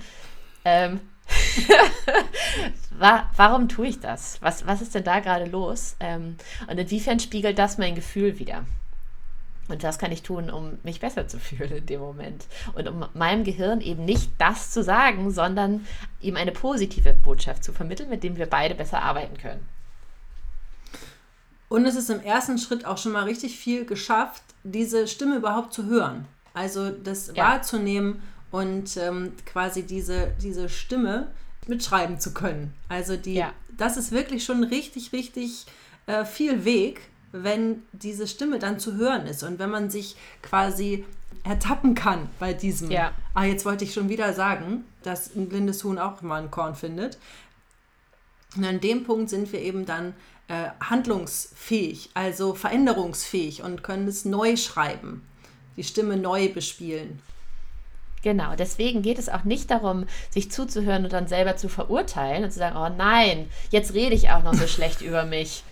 ähm, 0.65 0.99
warum 3.37 3.69
tue 3.69 3.87
ich 3.87 3.99
das? 4.01 4.41
Was, 4.41 4.67
was 4.67 4.81
ist 4.81 4.95
denn 4.95 5.05
da 5.05 5.21
gerade 5.21 5.45
los? 5.45 5.95
Ähm, 6.01 6.35
und 6.69 6.77
inwiefern 6.77 7.21
spiegelt 7.21 7.57
das 7.57 7.77
mein 7.77 7.95
Gefühl 7.95 8.37
wieder? 8.37 8.65
Und 9.67 9.83
das 9.83 9.99
kann 9.99 10.11
ich 10.11 10.23
tun, 10.23 10.49
um 10.49 10.79
mich 10.83 10.99
besser 10.99 11.27
zu 11.27 11.39
fühlen 11.39 11.71
in 11.71 11.85
dem 11.85 11.99
Moment. 11.99 12.45
Und 12.75 12.87
um 12.87 13.05
meinem 13.13 13.43
Gehirn 13.43 13.81
eben 13.81 14.05
nicht 14.05 14.31
das 14.37 14.71
zu 14.71 14.83
sagen, 14.83 15.31
sondern 15.31 15.85
ihm 16.21 16.35
eine 16.35 16.51
positive 16.51 17.13
Botschaft 17.13 17.63
zu 17.63 17.73
vermitteln, 17.73 18.09
mit 18.09 18.23
dem 18.23 18.37
wir 18.37 18.47
beide 18.47 18.75
besser 18.75 19.01
arbeiten 19.01 19.37
können. 19.37 19.67
Und 21.69 21.85
es 21.85 21.95
ist 21.95 22.09
im 22.09 22.21
ersten 22.21 22.57
Schritt 22.57 22.85
auch 22.85 22.97
schon 22.97 23.11
mal 23.11 23.23
richtig 23.23 23.57
viel 23.57 23.85
geschafft, 23.85 24.41
diese 24.63 25.07
Stimme 25.07 25.35
überhaupt 25.35 25.73
zu 25.73 25.85
hören. 25.85 26.25
Also 26.53 26.89
das 26.89 27.27
ja. 27.35 27.43
wahrzunehmen 27.43 28.21
und 28.51 28.95
ähm, 28.97 29.33
quasi 29.45 29.83
diese, 29.83 30.33
diese 30.41 30.69
Stimme 30.69 31.27
mitschreiben 31.67 32.19
zu 32.19 32.33
können. 32.33 32.73
Also 32.87 33.17
die, 33.17 33.35
ja. 33.35 33.51
das 33.77 33.97
ist 33.97 34.11
wirklich 34.11 34.45
schon 34.45 34.63
richtig, 34.63 35.11
richtig 35.11 35.65
äh, 36.05 36.23
viel 36.23 36.63
Weg, 36.63 37.01
wenn 37.43 37.83
diese 37.91 38.27
Stimme 38.27 38.59
dann 38.59 38.79
zu 38.79 38.95
hören 38.95 39.27
ist 39.27 39.43
und 39.43 39.59
wenn 39.59 39.69
man 39.69 39.89
sich 39.89 40.15
quasi 40.41 41.05
ertappen 41.43 41.95
kann 41.95 42.29
bei 42.39 42.53
diesem. 42.53 42.91
Ja. 42.91 43.11
Ah, 43.33 43.45
jetzt 43.45 43.65
wollte 43.65 43.83
ich 43.83 43.93
schon 43.93 44.09
wieder 44.09 44.33
sagen, 44.33 44.85
dass 45.03 45.35
ein 45.35 45.49
blindes 45.49 45.83
Huhn 45.83 45.99
auch 45.99 46.21
mal 46.21 46.41
ein 46.41 46.51
Korn 46.51 46.75
findet. 46.75 47.17
Und 48.55 48.65
an 48.65 48.79
dem 48.79 49.03
Punkt 49.03 49.29
sind 49.29 49.51
wir 49.51 49.61
eben 49.61 49.85
dann 49.85 50.13
äh, 50.47 50.69
handlungsfähig, 50.79 52.09
also 52.13 52.53
veränderungsfähig 52.53 53.63
und 53.63 53.83
können 53.83 54.07
es 54.07 54.25
neu 54.25 54.55
schreiben, 54.55 55.23
die 55.75 55.83
Stimme 55.83 56.17
neu 56.17 56.49
bespielen. 56.49 57.19
Genau, 58.23 58.55
deswegen 58.55 59.03
geht 59.03 59.19
es 59.19 59.29
auch 59.29 59.43
nicht 59.43 59.69
darum, 59.69 60.05
sich 60.29 60.51
zuzuhören 60.51 61.03
und 61.03 61.13
dann 61.13 61.27
selber 61.27 61.55
zu 61.55 61.69
verurteilen 61.69 62.43
und 62.43 62.51
zu 62.51 62.59
sagen, 62.59 62.75
oh 62.75 62.89
nein, 62.95 63.49
jetzt 63.69 63.93
rede 63.93 64.15
ich 64.15 64.31
auch 64.31 64.43
noch 64.43 64.55
so 64.55 64.67
schlecht 64.67 65.01
über 65.01 65.23
mich. 65.23 65.63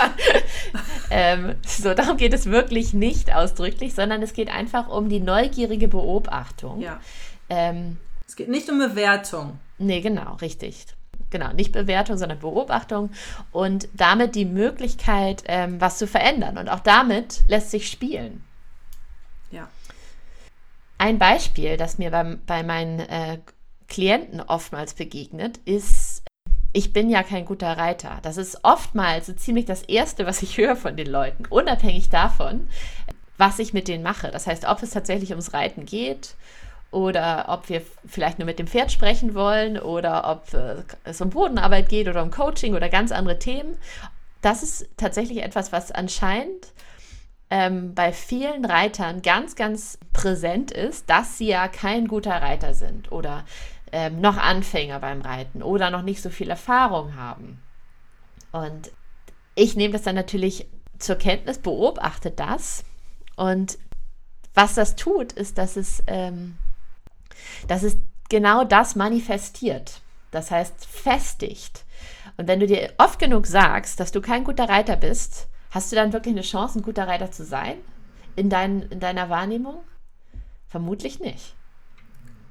ähm, 1.10 1.54
so, 1.66 1.94
darum 1.94 2.16
geht 2.16 2.34
es 2.34 2.46
wirklich 2.46 2.92
nicht 2.92 3.34
ausdrücklich, 3.34 3.94
sondern 3.94 4.22
es 4.22 4.34
geht 4.34 4.50
einfach 4.50 4.88
um 4.88 5.08
die 5.08 5.20
neugierige 5.20 5.88
Beobachtung. 5.88 6.80
Ja. 6.80 7.00
Ähm, 7.48 7.96
es 8.26 8.36
geht 8.36 8.48
nicht 8.48 8.68
um 8.68 8.78
Bewertung. 8.78 9.58
Nee, 9.78 10.00
genau, 10.00 10.34
richtig. 10.34 10.86
Genau, 11.30 11.52
nicht 11.52 11.72
Bewertung, 11.72 12.16
sondern 12.16 12.38
Beobachtung 12.38 13.10
und 13.50 13.88
damit 13.94 14.34
die 14.34 14.44
Möglichkeit, 14.44 15.42
ähm, 15.46 15.80
was 15.80 15.98
zu 15.98 16.06
verändern. 16.06 16.58
Und 16.58 16.68
auch 16.68 16.80
damit 16.80 17.42
lässt 17.48 17.70
sich 17.70 17.90
spielen. 17.90 18.44
Ein 21.04 21.18
Beispiel, 21.18 21.76
das 21.76 21.98
mir 21.98 22.10
beim, 22.10 22.40
bei 22.46 22.62
meinen 22.62 22.98
äh, 22.98 23.36
Klienten 23.88 24.40
oftmals 24.40 24.94
begegnet, 24.94 25.58
ist, 25.66 26.22
ich 26.72 26.94
bin 26.94 27.10
ja 27.10 27.22
kein 27.22 27.44
guter 27.44 27.76
Reiter. 27.76 28.20
Das 28.22 28.38
ist 28.38 28.60
oftmals 28.62 29.26
so 29.26 29.34
ziemlich 29.34 29.66
das 29.66 29.82
Erste, 29.82 30.24
was 30.24 30.42
ich 30.42 30.56
höre 30.56 30.76
von 30.76 30.96
den 30.96 31.08
Leuten, 31.08 31.44
unabhängig 31.44 32.08
davon, 32.08 32.68
was 33.36 33.58
ich 33.58 33.74
mit 33.74 33.86
denen 33.86 34.02
mache. 34.02 34.30
Das 34.30 34.46
heißt, 34.46 34.66
ob 34.66 34.82
es 34.82 34.92
tatsächlich 34.92 35.28
ums 35.28 35.52
Reiten 35.52 35.84
geht 35.84 36.36
oder 36.90 37.50
ob 37.50 37.68
wir 37.68 37.82
vielleicht 38.06 38.38
nur 38.38 38.46
mit 38.46 38.58
dem 38.58 38.66
Pferd 38.66 38.90
sprechen 38.90 39.34
wollen 39.34 39.78
oder 39.78 40.26
ob 40.26 40.54
äh, 40.54 40.84
es 41.04 41.20
um 41.20 41.28
Bodenarbeit 41.28 41.90
geht 41.90 42.08
oder 42.08 42.22
um 42.22 42.30
Coaching 42.30 42.74
oder 42.74 42.88
ganz 42.88 43.12
andere 43.12 43.38
Themen. 43.38 43.76
Das 44.40 44.62
ist 44.62 44.88
tatsächlich 44.96 45.42
etwas, 45.42 45.70
was 45.70 45.92
anscheinend 45.92 46.72
ähm, 47.54 47.94
bei 47.94 48.12
vielen 48.12 48.64
Reitern 48.64 49.22
ganz, 49.22 49.54
ganz 49.54 49.96
präsent 50.12 50.72
ist, 50.72 51.08
dass 51.08 51.38
sie 51.38 51.46
ja 51.46 51.68
kein 51.68 52.08
guter 52.08 52.42
Reiter 52.42 52.74
sind 52.74 53.12
oder 53.12 53.44
ähm, 53.92 54.20
noch 54.20 54.38
Anfänger 54.38 54.98
beim 54.98 55.20
Reiten 55.20 55.62
oder 55.62 55.90
noch 55.90 56.02
nicht 56.02 56.20
so 56.20 56.30
viel 56.30 56.50
Erfahrung 56.50 57.14
haben. 57.14 57.62
Und 58.50 58.90
ich 59.54 59.76
nehme 59.76 59.92
das 59.92 60.02
dann 60.02 60.16
natürlich 60.16 60.66
zur 60.98 61.14
Kenntnis, 61.14 61.58
beobachte 61.58 62.32
das 62.32 62.84
und 63.36 63.78
was 64.52 64.74
das 64.74 64.96
tut, 64.96 65.32
ist, 65.32 65.56
dass 65.56 65.76
es, 65.76 66.02
ähm, 66.08 66.58
dass 67.68 67.84
es 67.84 67.98
genau 68.30 68.64
das 68.64 68.96
manifestiert. 68.96 70.00
Das 70.32 70.50
heißt, 70.50 70.86
festigt. 70.86 71.84
Und 72.36 72.48
wenn 72.48 72.58
du 72.58 72.66
dir 72.66 72.94
oft 72.98 73.20
genug 73.20 73.46
sagst, 73.46 74.00
dass 74.00 74.10
du 74.10 74.20
kein 74.20 74.42
guter 74.42 74.68
Reiter 74.68 74.96
bist, 74.96 75.46
Hast 75.74 75.90
du 75.90 75.96
dann 75.96 76.12
wirklich 76.12 76.32
eine 76.32 76.42
Chance, 76.42 76.78
ein 76.78 76.82
guter 76.82 77.08
Reiter 77.08 77.32
zu 77.32 77.44
sein? 77.44 77.78
In, 78.36 78.48
dein, 78.48 78.82
in 78.90 79.00
deiner 79.00 79.28
Wahrnehmung? 79.28 79.82
Vermutlich 80.68 81.18
nicht. 81.18 81.56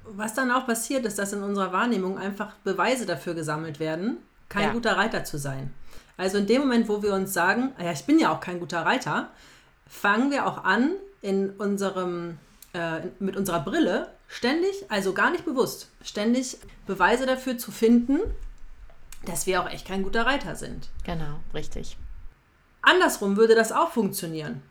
Was 0.03 0.34
dann 0.34 0.51
auch 0.51 0.68
passiert, 0.68 1.06
ist, 1.06 1.18
dass 1.18 1.32
in 1.32 1.42
unserer 1.42 1.72
Wahrnehmung 1.72 2.18
einfach 2.18 2.51
Beweise 2.65 3.06
dafür 3.06 3.34
gesammelt 3.34 3.80
werden, 3.80 4.18
kein 4.50 4.63
ja. 4.63 4.74
guter 4.74 4.98
Reiter 4.98 5.24
zu 5.24 5.38
sein. 5.38 5.74
Also 6.18 6.38
in 6.38 6.48
dem 6.48 6.63
Moment, 6.63 6.89
wo 6.89 7.01
wir 7.01 7.13
uns 7.13 7.32
sagen, 7.32 7.72
ah 7.77 7.86
ja, 7.86 7.92
ich 7.94 8.03
bin 8.03 8.20
ja 8.20 8.30
auch 8.30 8.42
kein 8.42 8.60
guter 8.60 8.86
Reiter, 8.86 9.30
fangen 9.88 10.30
wir 10.30 10.46
auch 10.46 10.65
an, 10.65 10.92
in 11.22 11.51
unserem, 11.51 12.39
äh, 12.74 13.00
mit 13.20 13.38
unserer 13.38 13.62
Brille 13.62 14.12
ständig, 14.27 14.84
also 14.89 15.13
gar 15.13 15.32
nicht 15.32 15.46
bewusst, 15.46 15.89
ständig 16.03 16.58
Beweise 16.88 17.25
dafür 17.25 17.58
zu 17.58 17.72
finden, 17.72 18.20
dass 19.25 19.48
wir 19.48 19.62
auch 19.62 19.70
echt 19.70 19.88
kein 19.88 20.03
guter 20.03 20.25
Reiter 20.25 20.58
sind. 20.58 20.89
Genau, 21.06 21.39
richtig. 21.53 21.96
Andersrum 22.84 23.38
würde 23.38 23.56
das 23.56 23.72
auch 23.72 23.92
funktionieren. 23.92 24.62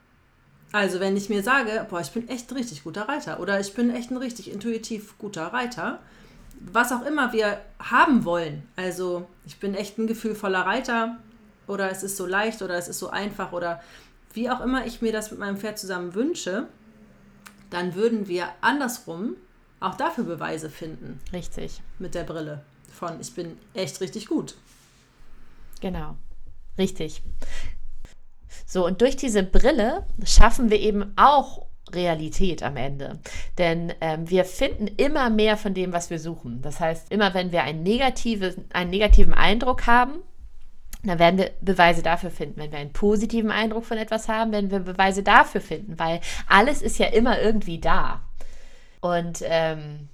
Also 0.71 1.01
wenn 1.01 1.17
ich 1.17 1.29
mir 1.29 1.43
sage, 1.43 1.87
boah, 1.91 2.01
ich 2.01 2.13
bin 2.13 2.29
echt 2.29 2.51
ein 2.51 2.57
richtig 2.57 2.85
guter 2.85 3.09
Reiter 3.09 3.41
oder 3.41 3.59
ich 3.59 3.75
bin 3.75 3.95
echt 3.95 4.11
ein 4.11 4.17
richtig 4.17 4.51
intuitiv 4.51 5.19
guter 5.19 5.47
Reiter, 5.49 5.99
was 6.61 6.93
auch 6.93 7.05
immer 7.05 7.33
wir 7.33 7.61
haben 7.79 8.25
wollen. 8.25 8.63
Also 8.77 9.27
ich 9.45 9.59
bin 9.59 9.75
echt 9.75 9.99
ein 9.99 10.07
gefühlvoller 10.07 10.61
Reiter 10.61 11.17
oder 11.67 11.91
es 11.91 12.03
ist 12.03 12.17
so 12.17 12.27
leicht 12.27 12.63
oder 12.63 12.77
es 12.77 12.89
ist 12.89 12.99
so 12.99 13.11
einfach 13.11 13.53
oder 13.53 13.83
wie 14.33 14.49
auch 14.49 14.61
immer 14.61 14.87
ich 14.87 15.03
mir 15.03 15.13
das 15.13 15.31
mit 15.31 15.41
meinem 15.41 15.59
Pferd 15.59 15.79
zusammen 15.79 16.15
wünsche, 16.15 16.69
dann 17.71 17.95
würden 17.95 18.29
wir 18.29 18.49
andersrum 18.61 19.37
auch 19.81 19.97
dafür 19.97 20.25
Beweise 20.25 20.71
finden. 20.71 21.21
Richtig. 21.33 21.83
Mit 21.99 22.15
der 22.15 22.25
Brille 22.25 22.63
von 22.93 23.21
ich 23.21 23.35
bin 23.35 23.59
echt 23.75 24.01
richtig 24.01 24.27
gut. 24.27 24.55
Genau. 25.81 26.17
Richtig. 26.79 27.23
So, 28.73 28.87
und 28.87 29.03
durch 29.03 29.17
diese 29.17 29.43
Brille 29.43 30.07
schaffen 30.25 30.71
wir 30.71 30.81
eben 30.81 31.13
auch 31.17 31.67
Realität 31.93 32.63
am 32.63 32.79
Ende. 32.79 33.19
Denn 33.59 33.93
ähm, 34.01 34.31
wir 34.31 34.47
finden 34.47 34.87
immer 34.87 35.29
mehr 35.29 35.59
von 35.59 35.75
dem, 35.75 35.93
was 35.93 36.09
wir 36.09 36.19
suchen. 36.19 36.63
Das 36.63 36.81
heißt, 36.81 37.13
immer 37.13 37.35
wenn 37.35 37.53
wir 37.53 37.65
einen, 37.65 37.83
negative, 37.83 38.55
einen 38.73 38.89
negativen 38.89 39.35
Eindruck 39.35 39.87
haben, 39.87 40.23
dann 41.05 41.19
werden 41.19 41.37
wir 41.37 41.51
Beweise 41.61 42.03
dafür 42.03 42.31
finden. 42.31 42.59
Wenn 42.59 42.73
wir 42.73 42.79
einen 42.79 42.95
positiven 42.95 43.51
Eindruck 43.51 43.85
von 43.85 43.99
etwas 43.99 44.31
haben, 44.31 44.53
werden 44.53 44.71
wir 44.71 44.79
Beweise 44.79 45.23
dafür 45.23 45.61
finden, 45.61 45.99
weil 45.99 46.23
alles 46.47 46.81
ist 46.81 46.99
ja 46.99 47.09
immer 47.09 47.43
irgendwie 47.43 47.79
da. 47.79 48.23
Und 49.03 49.41
ähm, 49.43 50.09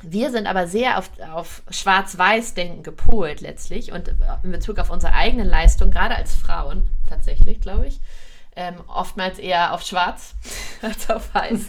wir 0.00 0.30
sind 0.30 0.46
aber 0.46 0.66
sehr 0.66 0.98
auf, 0.98 1.10
auf 1.32 1.62
Schwarz-Weiß-Denken 1.70 2.82
gepolt 2.82 3.40
letztlich 3.40 3.92
und 3.92 4.14
in 4.42 4.50
Bezug 4.50 4.78
auf 4.78 4.90
unsere 4.90 5.12
eigenen 5.12 5.46
Leistungen, 5.46 5.90
gerade 5.90 6.16
als 6.16 6.34
Frauen 6.34 6.88
tatsächlich, 7.08 7.60
glaube 7.60 7.86
ich, 7.86 8.00
ähm, 8.56 8.76
oftmals 8.88 9.38
eher 9.38 9.74
auf 9.74 9.82
Schwarz 9.82 10.34
als 10.82 11.10
auf 11.10 11.34
Weiß. 11.34 11.60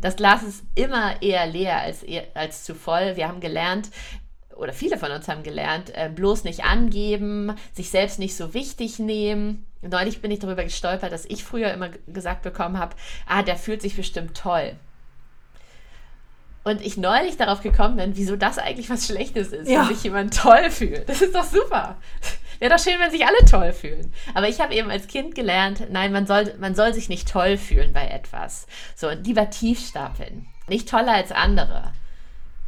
Das 0.00 0.16
Glas 0.16 0.42
ist 0.42 0.64
immer 0.74 1.22
eher 1.22 1.46
leer 1.46 1.78
als, 1.78 2.04
als 2.34 2.64
zu 2.64 2.74
voll. 2.74 3.16
Wir 3.16 3.28
haben 3.28 3.40
gelernt, 3.40 3.90
oder 4.56 4.72
viele 4.72 4.98
von 4.98 5.12
uns 5.12 5.28
haben 5.28 5.42
gelernt, 5.42 5.92
äh, 5.94 6.08
bloß 6.08 6.44
nicht 6.44 6.64
angeben, 6.64 7.54
sich 7.72 7.90
selbst 7.90 8.18
nicht 8.18 8.36
so 8.36 8.54
wichtig 8.54 8.98
nehmen. 8.98 9.66
Neulich 9.82 10.20
bin 10.20 10.30
ich 10.30 10.38
darüber 10.38 10.64
gestolpert, 10.64 11.12
dass 11.12 11.26
ich 11.26 11.44
früher 11.44 11.72
immer 11.72 11.90
gesagt 12.06 12.42
bekommen 12.42 12.78
habe, 12.78 12.96
ah, 13.26 13.42
der 13.42 13.56
fühlt 13.56 13.82
sich 13.82 13.96
bestimmt 13.96 14.36
toll. 14.36 14.76
Und 16.64 16.80
ich 16.80 16.96
neulich 16.96 17.36
darauf 17.36 17.60
gekommen 17.60 17.96
bin, 17.96 18.16
wieso 18.16 18.36
das 18.36 18.58
eigentlich 18.58 18.88
was 18.88 19.06
Schlechtes 19.06 19.48
ist, 19.52 19.68
Ja. 19.68 19.80
wenn 19.88 19.94
sich 19.94 20.04
jemand 20.04 20.36
toll 20.36 20.70
fühlt. 20.70 21.08
Das 21.08 21.20
ist 21.20 21.34
doch 21.34 21.44
super. 21.44 21.96
Wäre 22.60 22.74
doch 22.76 22.82
schön, 22.82 23.00
wenn 23.00 23.10
sich 23.10 23.26
alle 23.26 23.44
toll 23.50 23.72
fühlen. 23.72 24.12
Aber 24.34 24.48
ich 24.48 24.60
habe 24.60 24.72
eben 24.74 24.88
als 24.88 25.08
Kind 25.08 25.34
gelernt, 25.34 25.90
nein, 25.90 26.12
man 26.12 26.26
soll, 26.28 26.54
man 26.60 26.76
soll 26.76 26.94
sich 26.94 27.08
nicht 27.08 27.28
toll 27.28 27.56
fühlen 27.56 27.92
bei 27.92 28.06
etwas. 28.06 28.68
So, 28.94 29.08
und 29.08 29.26
lieber 29.26 29.50
tief 29.50 29.84
stapeln. 29.84 30.46
Nicht 30.68 30.88
toller 30.88 31.14
als 31.14 31.32
andere. 31.32 31.92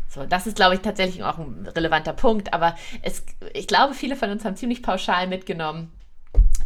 So, 0.08 0.24
das 0.26 0.48
ist, 0.48 0.56
glaube 0.56 0.74
ich, 0.74 0.80
tatsächlich 0.80 1.22
auch 1.22 1.38
ein 1.38 1.68
relevanter 1.76 2.12
Punkt. 2.12 2.52
Aber 2.52 2.74
es, 3.02 3.24
ich 3.52 3.68
glaube, 3.68 3.94
viele 3.94 4.16
von 4.16 4.30
uns 4.30 4.44
haben 4.44 4.56
ziemlich 4.56 4.82
pauschal 4.82 5.28
mitgenommen, 5.28 5.92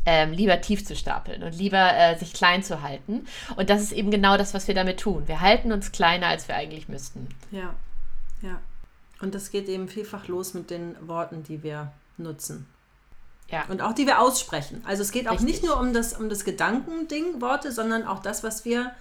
ähm, 0.09 0.33
lieber 0.33 0.59
tief 0.63 0.87
zu 0.87 0.97
stapeln 0.97 1.43
und 1.43 1.55
lieber 1.55 1.95
äh, 1.95 2.19
sich 2.19 2.33
klein 2.33 2.63
zu 2.63 2.81
halten. 2.83 3.27
Und 3.57 3.69
das 3.69 3.83
ist 3.83 3.93
eben 3.93 4.11
genau 4.11 4.39
das, 4.39 4.55
was 4.55 4.67
wir 4.67 4.75
damit 4.75 5.01
tun. 5.01 5.29
Wir 5.29 5.43
halten 5.43 5.71
uns 5.71 5.93
kleiner, 5.93 6.29
als 6.29 6.49
wir 6.49 6.57
eigentlich 6.57 6.89
müssten. 6.89 7.29
Ja, 7.51 7.75
ja. 8.41 8.59
Und 9.21 9.35
das 9.35 9.51
geht 9.51 9.69
eben 9.69 9.89
vielfach 9.89 10.27
los 10.27 10.55
mit 10.55 10.71
den 10.71 10.97
Worten, 11.07 11.43
die 11.43 11.63
wir 11.63 11.93
nutzen. 12.17 12.67
Ja. 13.51 13.67
Und 13.69 13.83
auch 13.83 13.93
die 13.93 14.07
wir 14.07 14.21
aussprechen. 14.21 14.83
Also 14.87 15.03
es 15.03 15.13
geht 15.13 15.29
auch 15.29 15.33
Richtig. 15.33 15.49
nicht 15.49 15.65
nur 15.65 15.79
um 15.79 15.93
das, 15.93 16.15
um 16.15 16.31
das 16.31 16.45
Gedankending, 16.45 17.43
Worte, 17.43 17.71
sondern 17.71 18.07
auch 18.07 18.21
das, 18.21 18.43
was 18.43 18.65
wir 18.65 18.93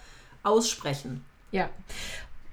aussprechen. 0.43 1.23
Ja. 1.51 1.69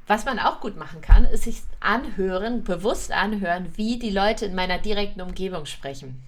Was 0.06 0.24
man 0.24 0.38
auch 0.38 0.60
gut 0.60 0.76
machen 0.76 1.00
kann, 1.00 1.24
ist 1.24 1.42
sich 1.42 1.62
anhören, 1.80 2.62
bewusst 2.62 3.10
anhören, 3.10 3.72
wie 3.74 3.98
die 3.98 4.10
Leute 4.10 4.46
in 4.46 4.54
meiner 4.54 4.78
direkten 4.78 5.22
Umgebung 5.22 5.66
sprechen. 5.66 6.22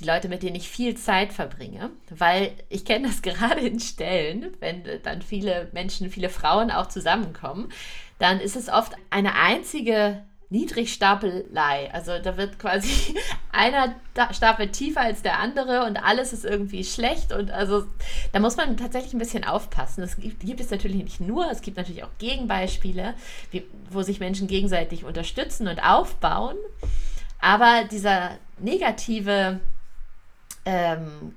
Die 0.00 0.04
Leute, 0.04 0.28
mit 0.28 0.42
denen 0.42 0.56
ich 0.56 0.68
viel 0.68 0.96
Zeit 0.96 1.32
verbringe, 1.32 1.90
weil 2.10 2.52
ich 2.68 2.84
kenne 2.84 3.08
das 3.08 3.22
gerade 3.22 3.60
in 3.60 3.80
Stellen, 3.80 4.56
wenn 4.60 4.82
dann 5.02 5.22
viele 5.22 5.68
Menschen, 5.72 6.10
viele 6.10 6.28
Frauen 6.28 6.70
auch 6.70 6.88
zusammenkommen, 6.88 7.70
dann 8.18 8.40
ist 8.40 8.56
es 8.56 8.68
oft 8.68 8.92
eine 9.10 9.34
einzige 9.34 10.22
Niedrigstapelei. 10.50 11.92
Also 11.92 12.18
da 12.22 12.36
wird 12.36 12.58
quasi 12.58 13.14
einer 13.52 13.94
Stapel 14.30 14.68
tiefer 14.70 15.00
als 15.00 15.22
der 15.22 15.38
andere 15.40 15.84
und 15.84 15.96
alles 15.96 16.32
ist 16.32 16.44
irgendwie 16.44 16.84
schlecht 16.84 17.32
und 17.32 17.50
also 17.50 17.84
da 18.32 18.40
muss 18.40 18.56
man 18.56 18.76
tatsächlich 18.76 19.14
ein 19.14 19.18
bisschen 19.18 19.44
aufpassen. 19.44 20.00
Das 20.00 20.16
gibt, 20.16 20.40
gibt 20.40 20.60
es 20.60 20.70
natürlich 20.70 21.02
nicht 21.02 21.20
nur, 21.20 21.50
es 21.50 21.60
gibt 21.60 21.76
natürlich 21.76 22.04
auch 22.04 22.18
Gegenbeispiele, 22.18 23.14
wie, 23.50 23.64
wo 23.90 24.02
sich 24.02 24.20
Menschen 24.20 24.46
gegenseitig 24.46 25.04
unterstützen 25.04 25.66
und 25.66 25.80
aufbauen. 25.84 26.56
Aber 27.40 27.84
dieser 27.90 28.38
negative 28.58 29.60
ähm, 30.64 31.34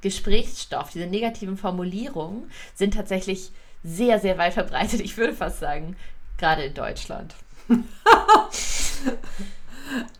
Gesprächsstoff, 0.00 0.90
diese 0.90 1.06
negativen 1.06 1.56
Formulierungen 1.56 2.50
sind 2.74 2.94
tatsächlich 2.94 3.52
sehr, 3.82 4.18
sehr 4.18 4.38
weit 4.38 4.54
verbreitet. 4.54 5.00
Ich 5.00 5.16
würde 5.16 5.34
fast 5.34 5.60
sagen, 5.60 5.96
gerade 6.38 6.64
in 6.64 6.74
Deutschland. 6.74 7.34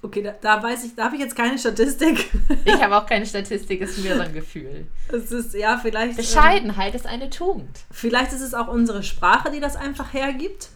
Okay, 0.03 0.23
da, 0.23 0.33
da 0.41 0.63
weiß 0.63 0.85
ich, 0.85 0.97
da 0.97 1.05
habe 1.05 1.17
ich 1.17 1.23
jetzt 1.23 1.37
keine 1.37 1.59
Statistik. 1.59 2.31
Ich 2.65 2.75
habe 2.83 2.97
auch 2.97 3.07
keine 3.07 3.27
Statistik, 3.27 3.81
ist 3.81 3.99
mir 3.99 4.17
so 4.17 4.23
ein 4.23 4.33
Gefühl. 4.33 4.87
Es 5.09 5.31
ist 5.31 5.55
ja 5.55 5.79
vielleicht. 5.79 6.11
ähm, 6.11 6.17
Bescheidenheit 6.17 6.95
ist 6.95 7.07
eine 7.07 7.31
Tugend. 7.31 7.81
Vielleicht 7.91 8.33
ist 8.33 8.41
es 8.41 8.55
auch 8.55 8.69
unsere 8.69 9.03
Sprache, 9.03 9.51
die 9.51 9.61
das 9.61 9.77
einfach 9.77 10.13
hergibt. 10.13 10.71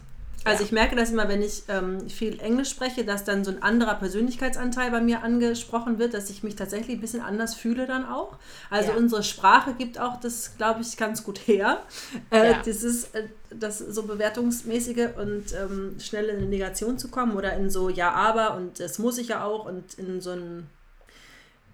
Also 0.45 0.61
Ja. 0.63 0.67
ich 0.67 0.73
merke 0.73 0.95
das 0.95 1.11
immer, 1.11 1.27
wenn 1.29 1.41
ich 1.43 1.63
ähm, 1.69 2.09
viel 2.11 2.39
Englisch 2.41 2.69
spreche, 2.71 3.05
dass 3.05 3.25
dann 3.25 3.45
so 3.45 3.51
ein 3.51 3.63
anderer 3.63 3.95
Persönlichkeitsanteil 3.95 4.91
bei 4.91 5.01
mir 5.01 5.23
angesprochen 5.23 5.99
wird, 5.99 6.13
dass 6.15 6.29
ich 6.29 6.43
mich 6.43 6.55
tatsächlich 6.55 6.99
ein 6.99 7.01
bisschen 7.01 7.23
anders 7.23 7.55
fühle 7.55 7.87
dann 7.87 8.07
auch. 8.07 8.37
Also 8.69 8.93
Ja. 8.93 8.99
unsere 8.99 9.23
Sprache 9.23 9.73
gibt 9.75 9.99
auch 9.99 10.21
das, 10.21 10.57
glaube 10.59 10.83
ich, 10.83 10.97
ganz 10.99 11.25
gut 11.25 11.39
her. 11.47 11.83
Äh, 12.31 12.51
Ja. 12.53 12.63
Dieses, 12.63 13.05
äh, 13.15 13.25
das 13.51 13.79
so 13.79 14.03
bewertungsmäßige 14.03 15.09
und 15.17 15.53
ähm, 15.55 15.97
schnell 15.99 16.27
in 16.27 16.37
eine 16.39 16.47
Negation 16.47 16.99
zu 16.99 17.09
kommen 17.09 17.37
oder 17.37 17.55
in 17.55 17.71
so 17.71 17.89
ja, 17.89 18.11
aber 18.13 18.57
und 18.57 18.81
das 18.81 18.99
muss 18.99 19.17
ich 19.19 19.29
ja 19.29 19.45
auch 19.45 19.65
und 19.67 19.95
in 19.95 20.21
so 20.21 20.31
ein 20.33 20.67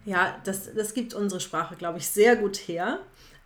ja, 0.06 0.34
das, 0.44 0.72
das 0.74 0.94
gibt 0.94 1.12
unsere 1.12 1.40
Sprache, 1.40 1.76
glaube 1.76 1.98
ich, 1.98 2.08
sehr 2.08 2.36
gut 2.36 2.56
her. 2.56 3.00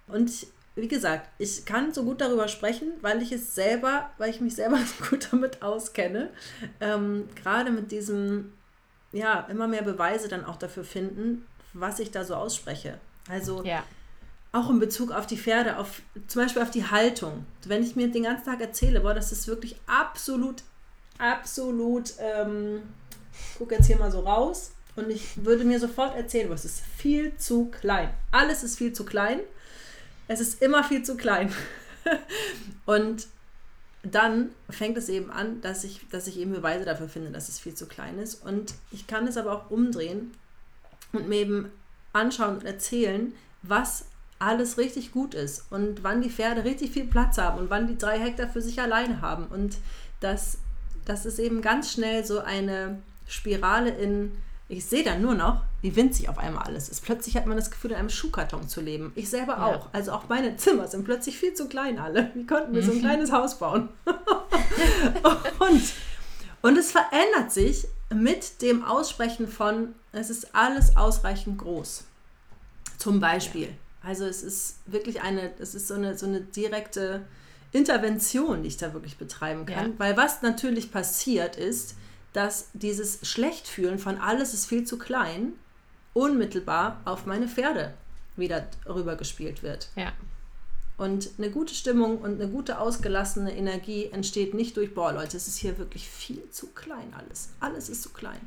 Und 0.06 0.30
ich- 0.30 0.46
wie 0.76 0.88
gesagt, 0.88 1.28
ich 1.38 1.64
kann 1.64 1.92
so 1.94 2.02
gut 2.02 2.20
darüber 2.20 2.48
sprechen, 2.48 2.92
weil 3.00 3.22
ich 3.22 3.30
es 3.30 3.54
selber, 3.54 4.10
weil 4.18 4.30
ich 4.30 4.40
mich 4.40 4.54
selber 4.56 4.78
so 4.98 5.04
gut 5.08 5.28
damit 5.30 5.62
auskenne. 5.62 6.30
Ähm, 6.80 7.28
gerade 7.36 7.70
mit 7.70 7.92
diesem, 7.92 8.52
ja, 9.12 9.46
immer 9.50 9.68
mehr 9.68 9.82
Beweise 9.82 10.28
dann 10.28 10.44
auch 10.44 10.56
dafür 10.56 10.84
finden, 10.84 11.46
was 11.72 11.98
ich 12.00 12.10
da 12.10 12.24
so 12.24 12.34
ausspreche. 12.34 12.98
Also 13.28 13.62
Ja. 13.64 13.84
auch 14.52 14.68
in 14.70 14.80
Bezug 14.80 15.12
auf 15.12 15.26
die 15.26 15.38
Pferde, 15.38 15.78
auf 15.78 16.02
zum 16.26 16.42
Beispiel 16.42 16.62
auf 16.62 16.70
die 16.70 16.88
Haltung. 16.90 17.46
Wenn 17.66 17.82
ich 17.82 17.94
mir 17.96 18.08
den 18.10 18.24
ganzen 18.24 18.44
Tag 18.44 18.60
erzähle, 18.60 19.00
boah, 19.00 19.14
das 19.14 19.30
ist 19.32 19.46
wirklich 19.46 19.76
absolut, 19.86 20.62
absolut, 21.18 22.14
ähm, 22.18 22.82
ich 23.32 23.58
gucke 23.58 23.74
jetzt 23.76 23.86
hier 23.86 23.96
mal 23.96 24.10
so 24.10 24.20
raus 24.20 24.72
und 24.96 25.10
ich 25.10 25.44
würde 25.44 25.64
mir 25.64 25.78
sofort 25.80 26.16
erzählen, 26.16 26.50
es 26.52 26.64
ist 26.64 26.80
viel 26.96 27.36
zu 27.36 27.66
klein. 27.66 28.10
Alles 28.30 28.62
ist 28.62 28.76
viel 28.76 28.92
zu 28.92 29.04
klein. 29.04 29.40
Es 30.28 30.40
ist 30.40 30.62
immer 30.62 30.84
viel 30.84 31.02
zu 31.02 31.16
klein. 31.16 31.52
und 32.86 33.26
dann 34.02 34.50
fängt 34.68 34.98
es 34.98 35.08
eben 35.08 35.30
an, 35.30 35.60
dass 35.62 35.84
ich, 35.84 36.06
dass 36.10 36.26
ich 36.26 36.38
eben 36.38 36.52
Beweise 36.52 36.84
dafür 36.84 37.08
finde, 37.08 37.30
dass 37.30 37.48
es 37.48 37.58
viel 37.58 37.74
zu 37.74 37.86
klein 37.86 38.18
ist. 38.18 38.44
Und 38.44 38.74
ich 38.90 39.06
kann 39.06 39.26
es 39.26 39.36
aber 39.36 39.52
auch 39.52 39.70
umdrehen 39.70 40.32
und 41.12 41.28
mir 41.28 41.40
eben 41.40 41.72
anschauen 42.12 42.56
und 42.56 42.64
erzählen, 42.64 43.32
was 43.62 44.06
alles 44.38 44.76
richtig 44.76 45.12
gut 45.12 45.32
ist 45.34 45.64
und 45.70 46.02
wann 46.04 46.20
die 46.20 46.30
Pferde 46.30 46.64
richtig 46.64 46.90
viel 46.90 47.06
Platz 47.06 47.38
haben 47.38 47.58
und 47.58 47.70
wann 47.70 47.86
die 47.86 47.96
drei 47.96 48.18
Hektar 48.18 48.48
für 48.48 48.60
sich 48.60 48.80
alleine 48.80 49.22
haben. 49.22 49.46
Und 49.46 49.78
das, 50.20 50.58
das 51.06 51.24
ist 51.24 51.38
eben 51.38 51.62
ganz 51.62 51.92
schnell 51.92 52.24
so 52.24 52.40
eine 52.40 52.98
Spirale 53.26 53.90
in, 53.90 54.32
ich 54.68 54.84
sehe 54.86 55.04
dann 55.04 55.20
nur 55.20 55.34
noch, 55.34 55.62
wie 55.82 55.94
winzig 55.94 56.28
auf 56.28 56.38
einmal 56.38 56.64
alles 56.64 56.88
ist. 56.88 57.02
Plötzlich 57.04 57.36
hat 57.36 57.46
man 57.46 57.56
das 57.56 57.70
Gefühl, 57.70 57.90
in 57.90 57.96
einem 57.98 58.08
Schuhkarton 58.08 58.68
zu 58.68 58.80
leben. 58.80 59.12
Ich 59.14 59.28
selber 59.28 59.54
Ja. 59.58 59.66
auch. 59.66 59.88
Also 59.92 60.12
auch 60.12 60.28
meine 60.28 60.56
Zimmer 60.56 60.88
sind 60.88 61.04
plötzlich 61.04 61.36
viel 61.38 61.52
zu 61.54 61.68
klein 61.68 61.98
alle. 61.98 62.30
Wie 62.34 62.46
konnten 62.46 62.74
wir 62.74 62.82
so 62.82 62.92
ein 62.92 63.00
kleines 63.00 63.30
Haus 63.30 63.58
bauen? 63.58 63.90
und, 65.58 65.82
und 66.62 66.78
es 66.78 66.92
verändert 66.92 67.52
sich 67.52 67.86
mit 68.12 68.62
dem 68.62 68.84
Aussprechen 68.84 69.48
von, 69.48 69.94
es 70.12 70.30
ist 70.30 70.54
alles 70.54 70.96
ausreichend 70.96 71.58
groß. 71.58 72.04
Zum 72.96 73.20
Beispiel. 73.20 73.68
Also 74.02 74.24
es 74.24 74.42
ist 74.42 74.78
wirklich 74.86 75.20
eine, 75.22 75.50
es 75.58 75.74
ist 75.74 75.88
so 75.88 75.94
eine, 75.94 76.16
so 76.16 76.26
eine 76.26 76.40
direkte 76.40 77.22
Intervention, 77.72 78.62
die 78.62 78.68
ich 78.68 78.76
da 78.76 78.94
wirklich 78.94 79.18
betreiben 79.18 79.66
kann. 79.66 79.92
Ja. 79.92 79.98
Weil 79.98 80.16
was 80.16 80.42
natürlich 80.42 80.92
passiert 80.92 81.56
ist, 81.56 81.96
dass 82.34 82.68
dieses 82.74 83.26
Schlechtfühlen 83.26 83.98
von 83.98 84.18
alles 84.18 84.52
ist 84.52 84.66
viel 84.66 84.84
zu 84.84 84.98
klein 84.98 85.54
unmittelbar 86.12 87.00
auf 87.04 87.26
meine 87.26 87.48
Pferde 87.48 87.94
wieder 88.36 88.66
rübergespielt 88.86 89.62
wird. 89.62 89.88
Ja. 89.96 90.12
Und 90.96 91.30
eine 91.38 91.50
gute 91.50 91.74
Stimmung 91.74 92.18
und 92.18 92.40
eine 92.40 92.50
gute 92.50 92.78
ausgelassene 92.78 93.56
Energie 93.56 94.06
entsteht 94.06 94.54
nicht 94.54 94.76
durch, 94.76 94.94
boah 94.94 95.12
Leute, 95.12 95.36
es 95.36 95.48
ist 95.48 95.56
hier 95.56 95.78
wirklich 95.78 96.08
viel 96.08 96.48
zu 96.50 96.68
klein 96.68 97.12
alles. 97.16 97.50
Alles 97.58 97.88
ist 97.88 98.02
zu 98.02 98.10
klein. 98.10 98.40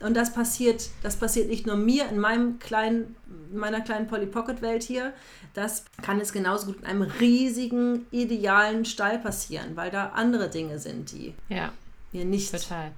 Und 0.00 0.14
das 0.14 0.32
passiert, 0.32 0.88
das 1.02 1.16
passiert 1.16 1.48
nicht 1.48 1.66
nur 1.66 1.76
mir 1.76 2.08
in 2.08 2.18
meinem 2.18 2.58
kleinen, 2.58 3.16
in 3.50 3.58
meiner 3.58 3.82
kleinen 3.82 4.06
Polly 4.06 4.26
Pocket 4.26 4.62
Welt 4.62 4.82
hier, 4.82 5.12
das 5.52 5.84
kann 6.02 6.20
es 6.20 6.32
genauso 6.32 6.66
gut 6.66 6.80
in 6.80 6.86
einem 6.86 7.02
riesigen, 7.02 8.06
idealen 8.10 8.86
Stall 8.86 9.18
passieren, 9.18 9.76
weil 9.76 9.90
da 9.90 10.10
andere 10.10 10.48
Dinge 10.48 10.78
sind, 10.78 11.12
die 11.12 11.34
Ja, 11.50 11.72
mir 12.12 12.24
nicht 12.24 12.50
total. 12.50 12.92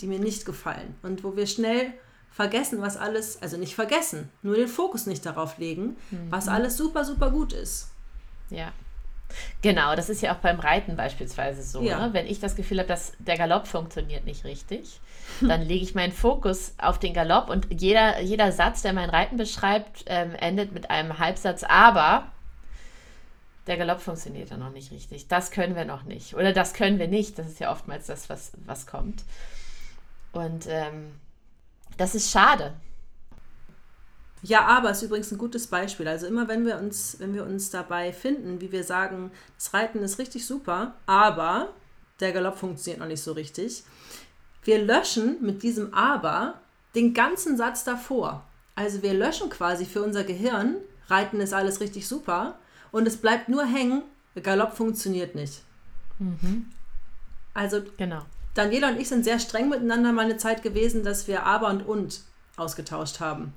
die 0.00 0.06
mir 0.06 0.18
nicht 0.18 0.44
gefallen 0.44 0.94
und 1.02 1.24
wo 1.24 1.36
wir 1.36 1.46
schnell 1.46 1.92
vergessen, 2.30 2.82
was 2.82 2.98
alles, 2.98 3.40
also 3.40 3.56
nicht 3.56 3.74
vergessen, 3.74 4.30
nur 4.42 4.56
den 4.56 4.68
Fokus 4.68 5.06
nicht 5.06 5.24
darauf 5.24 5.56
legen, 5.56 5.96
was 6.28 6.48
alles 6.48 6.76
super, 6.76 7.04
super 7.04 7.30
gut 7.30 7.54
ist. 7.54 7.92
Ja. 8.50 8.72
Genau, 9.62 9.96
das 9.96 10.08
ist 10.08 10.22
ja 10.22 10.34
auch 10.34 10.38
beim 10.38 10.60
Reiten 10.60 10.96
beispielsweise 10.96 11.62
so. 11.62 11.82
Ja. 11.82 12.06
Ne? 12.06 12.12
Wenn 12.12 12.26
ich 12.26 12.38
das 12.38 12.54
Gefühl 12.54 12.78
habe, 12.78 12.88
dass 12.88 13.12
der 13.18 13.36
Galopp 13.36 13.66
funktioniert 13.66 14.24
nicht 14.24 14.44
richtig, 14.44 15.00
dann 15.40 15.62
lege 15.62 15.82
ich 15.82 15.94
meinen 15.94 16.12
Fokus 16.12 16.74
auf 16.78 16.98
den 16.98 17.14
Galopp 17.14 17.48
und 17.48 17.68
jeder, 17.70 18.20
jeder 18.20 18.52
Satz, 18.52 18.82
der 18.82 18.92
mein 18.92 19.10
Reiten 19.10 19.36
beschreibt, 19.36 20.04
ähm, 20.06 20.34
endet 20.34 20.72
mit 20.72 20.90
einem 20.90 21.18
Halbsatz, 21.18 21.64
aber 21.64 22.30
der 23.66 23.76
Galopp 23.76 24.00
funktioniert 24.00 24.50
dann 24.50 24.60
noch 24.60 24.70
nicht 24.70 24.92
richtig. 24.92 25.28
Das 25.28 25.50
können 25.50 25.74
wir 25.74 25.84
noch 25.84 26.04
nicht. 26.04 26.34
Oder 26.34 26.52
das 26.52 26.72
können 26.72 26.98
wir 26.98 27.08
nicht. 27.08 27.38
Das 27.38 27.48
ist 27.48 27.58
ja 27.58 27.72
oftmals 27.72 28.06
das, 28.06 28.28
was, 28.28 28.52
was 28.64 28.86
kommt. 28.86 29.24
Und 30.32 30.66
ähm, 30.68 31.12
das 31.96 32.14
ist 32.14 32.30
schade. 32.30 32.74
Ja, 34.42 34.66
aber 34.66 34.90
ist 34.90 35.02
übrigens 35.02 35.32
ein 35.32 35.38
gutes 35.38 35.66
Beispiel. 35.66 36.06
Also 36.06 36.26
immer 36.26 36.46
wenn 36.46 36.64
wir 36.64 36.78
uns, 36.78 37.16
wenn 37.18 37.34
wir 37.34 37.44
uns 37.44 37.70
dabei 37.70 38.12
finden, 38.12 38.60
wie 38.60 38.70
wir 38.70 38.84
sagen, 38.84 39.32
das 39.56 39.74
Reiten 39.74 39.98
ist 40.00 40.18
richtig 40.18 40.46
super, 40.46 40.94
aber 41.06 41.70
der 42.20 42.32
Galopp 42.32 42.58
funktioniert 42.58 43.00
noch 43.00 43.08
nicht 43.08 43.22
so 43.22 43.32
richtig. 43.32 43.82
Wir 44.62 44.82
löschen 44.82 45.38
mit 45.40 45.62
diesem 45.62 45.92
aber 45.92 46.60
den 46.94 47.14
ganzen 47.14 47.56
Satz 47.56 47.82
davor. 47.82 48.44
Also 48.76 49.02
wir 49.02 49.14
löschen 49.14 49.50
quasi 49.50 49.86
für 49.86 50.02
unser 50.02 50.22
Gehirn, 50.22 50.76
Reiten 51.08 51.40
ist 51.40 51.54
alles 51.54 51.80
richtig 51.80 52.06
super 52.06 52.58
und 52.92 53.06
es 53.06 53.16
bleibt 53.16 53.48
nur 53.48 53.64
hängen, 53.64 54.02
Galopp 54.42 54.76
funktioniert 54.76 55.34
nicht. 55.34 55.62
Mhm. 56.18 56.66
Also 57.54 57.82
genau. 57.96 58.22
Daniela 58.54 58.88
und 58.88 59.00
ich 59.00 59.08
sind 59.08 59.24
sehr 59.24 59.38
streng 59.38 59.68
miteinander 59.68 60.12
mal 60.12 60.24
eine 60.24 60.36
Zeit 60.36 60.62
gewesen, 60.62 61.04
dass 61.04 61.28
wir 61.28 61.44
aber 61.44 61.68
und 61.68 61.86
und 61.86 62.20
ausgetauscht 62.56 63.20
haben. 63.20 63.52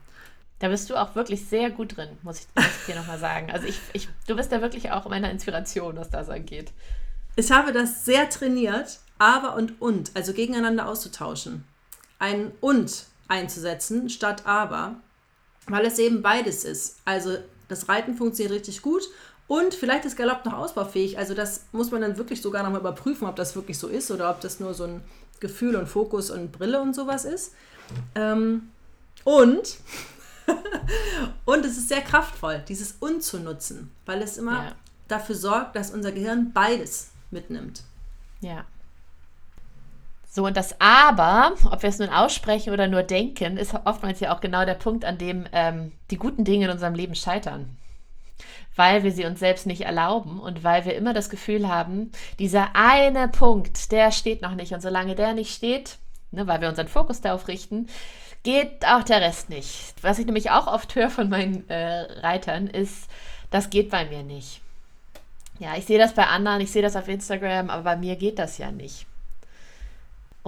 Da 0.60 0.68
bist 0.68 0.90
du 0.90 0.96
auch 0.96 1.16
wirklich 1.16 1.46
sehr 1.46 1.70
gut 1.70 1.96
drin, 1.96 2.10
muss 2.22 2.42
ich, 2.42 2.48
muss 2.56 2.66
ich 2.82 2.94
dir 2.94 3.00
nochmal 3.00 3.18
sagen. 3.18 3.50
Also 3.50 3.66
ich, 3.66 3.80
ich, 3.94 4.10
du 4.28 4.36
bist 4.36 4.52
da 4.52 4.62
wirklich 4.62 4.92
auch 4.92 5.08
meine 5.08 5.32
Inspiration, 5.32 5.96
was 5.96 6.10
das 6.10 6.30
angeht. 6.30 6.74
Ich 7.38 7.50
habe 7.52 7.72
das 7.72 8.04
sehr 8.04 8.30
trainiert, 8.30 9.00
aber 9.18 9.56
und 9.56 9.82
und, 9.82 10.12
also 10.16 10.34
gegeneinander 10.34 10.88
auszutauschen. 10.88 11.64
Ein 12.20 12.52
und 12.60 13.06
einzusetzen 13.30 14.10
statt 14.10 14.46
aber, 14.46 14.96
weil 15.68 15.86
es 15.86 16.00
eben 16.00 16.22
beides 16.22 16.66
ist. 16.66 16.98
Also 17.06 17.38
das 17.70 17.88
Reiten 17.88 18.16
funktioniert 18.16 18.54
richtig 18.54 18.82
gut 18.82 19.04
und 19.48 19.74
vielleicht 19.74 20.06
ist 20.06 20.16
Galopp 20.16 20.46
noch 20.46 20.54
ausbaufähig. 20.54 21.18
Also 21.18 21.34
das 21.34 21.66
muss 21.72 21.90
man 21.90 22.02
dann 22.02 22.18
wirklich 22.18 22.42
sogar 22.42 22.62
nochmal 22.64 22.82
überprüfen, 22.82 23.28
ob 23.28 23.36
das 23.36 23.56
wirklich 23.56 23.80
so 23.80 23.88
ist 23.88 24.12
oder 24.12 24.30
ob 24.30 24.42
das 24.42 24.60
nur 24.60 24.74
so 24.74 24.84
ein 24.84 25.02
Gefühl 25.40 25.76
und 25.76 25.88
Fokus 25.88 26.30
und 26.30 26.52
Brille 26.52 26.82
und 26.82 26.94
sowas 26.94 27.26
ist. 27.26 27.54
Ähm, 28.14 28.70
und, 29.24 29.78
und 31.46 31.66
es 31.66 31.78
ist 31.78 31.90
sehr 31.90 32.02
kraftvoll, 32.02 32.64
dieses 32.68 32.98
Und 33.00 33.24
zu 33.24 33.40
nutzen, 33.40 33.92
weil 34.06 34.22
es 34.22 34.38
immer 34.38 34.66
ja. 34.66 34.72
dafür 35.08 35.36
sorgt, 35.36 35.76
dass 35.76 35.92
unser 35.92 36.12
Gehirn 36.12 36.52
beides 36.54 37.10
mitnimmt. 37.32 37.84
Ja. 38.42 38.66
So, 40.32 40.46
und 40.46 40.56
das 40.56 40.80
Aber, 40.80 41.54
ob 41.72 41.82
wir 41.82 41.90
es 41.90 41.98
nun 41.98 42.10
aussprechen 42.10 42.72
oder 42.72 42.88
nur 42.88 43.02
denken, 43.02 43.58
ist 43.58 43.74
oftmals 43.86 44.20
ja 44.20 44.34
auch 44.34 44.42
genau 44.42 44.64
der 44.64 44.76
Punkt, 44.76 45.04
an 45.04 45.18
dem 45.18 45.48
ähm, 45.54 45.92
die 46.12 46.18
guten 46.18 46.44
Dinge 46.44 46.66
in 46.66 46.72
unserem 46.72 46.94
Leben 46.94 47.16
scheitern. 47.16 47.76
Weil 48.76 49.04
wir 49.04 49.12
sie 49.12 49.26
uns 49.26 49.40
selbst 49.40 49.66
nicht 49.66 49.82
erlauben 49.82 50.40
und 50.40 50.64
weil 50.64 50.86
wir 50.86 50.96
immer 50.96 51.14
das 51.14 51.32
Gefühl 51.32 51.68
haben, 51.68 52.12
dieser 52.38 52.76
eine 52.76 53.28
Punkt, 53.28 53.92
der 53.92 54.12
steht 54.12 54.44
noch 54.44 54.54
nicht. 54.54 54.72
Und 54.72 54.82
solange 54.82 55.16
der 55.16 55.34
nicht 55.34 55.54
steht, 55.54 55.98
ne, 56.30 56.46
weil 56.46 56.62
wir 56.62 56.70
unseren 56.70 56.88
Fokus 56.88 57.22
darauf 57.22 57.48
richten, 57.48 57.88
geht 58.44 58.86
auch 58.86 59.04
der 59.04 59.22
Rest 59.22 59.50
nicht. 59.50 59.96
Was 60.04 60.20
ich 60.20 60.28
nämlich 60.28 60.52
auch 60.52 60.68
oft 60.68 60.94
höre 60.94 61.10
von 61.10 61.28
meinen 61.28 61.68
äh, 61.70 62.02
Reitern, 62.22 62.68
ist, 62.68 63.10
das 63.50 63.72
geht 63.72 63.90
bei 63.90 64.06
mir 64.06 64.22
nicht. 64.22 64.62
Ja, 65.58 65.76
ich 65.76 65.86
sehe 65.86 65.98
das 65.98 66.14
bei 66.14 66.28
anderen, 66.28 66.62
ich 66.62 66.72
sehe 66.72 66.84
das 66.84 66.96
auf 66.96 67.08
Instagram, 67.08 67.72
aber 67.72 67.84
bei 67.84 67.96
mir 67.98 68.16
geht 68.16 68.38
das 68.38 68.60
ja 68.60 68.72
nicht. 68.72 69.09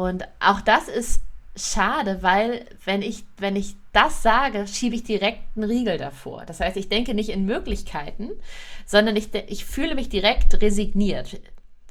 Und 0.02 0.24
auch 0.40 0.62
das 0.62 0.88
ist 0.88 1.22
schade, 1.56 2.24
weil 2.24 2.66
wenn 2.86 3.04
ich, 3.04 3.24
wenn 3.38 3.56
ich 3.56 3.76
das 3.94 4.24
sage, 4.24 4.66
schiebe 4.68 4.96
ich 4.96 5.04
direkt 5.04 5.44
einen 5.56 5.70
Riegel 5.70 6.00
davor. 6.00 6.44
Das 6.46 6.60
heißt, 6.60 6.76
ich 6.76 6.90
denke 6.90 7.14
nicht 7.14 7.30
in 7.30 7.46
Möglichkeiten, 7.46 8.32
sondern 8.86 9.16
ich, 9.16 9.30
ich 9.48 9.66
fühle 9.66 9.94
mich 9.94 10.10
direkt 10.10 10.60
resigniert. 10.60 11.40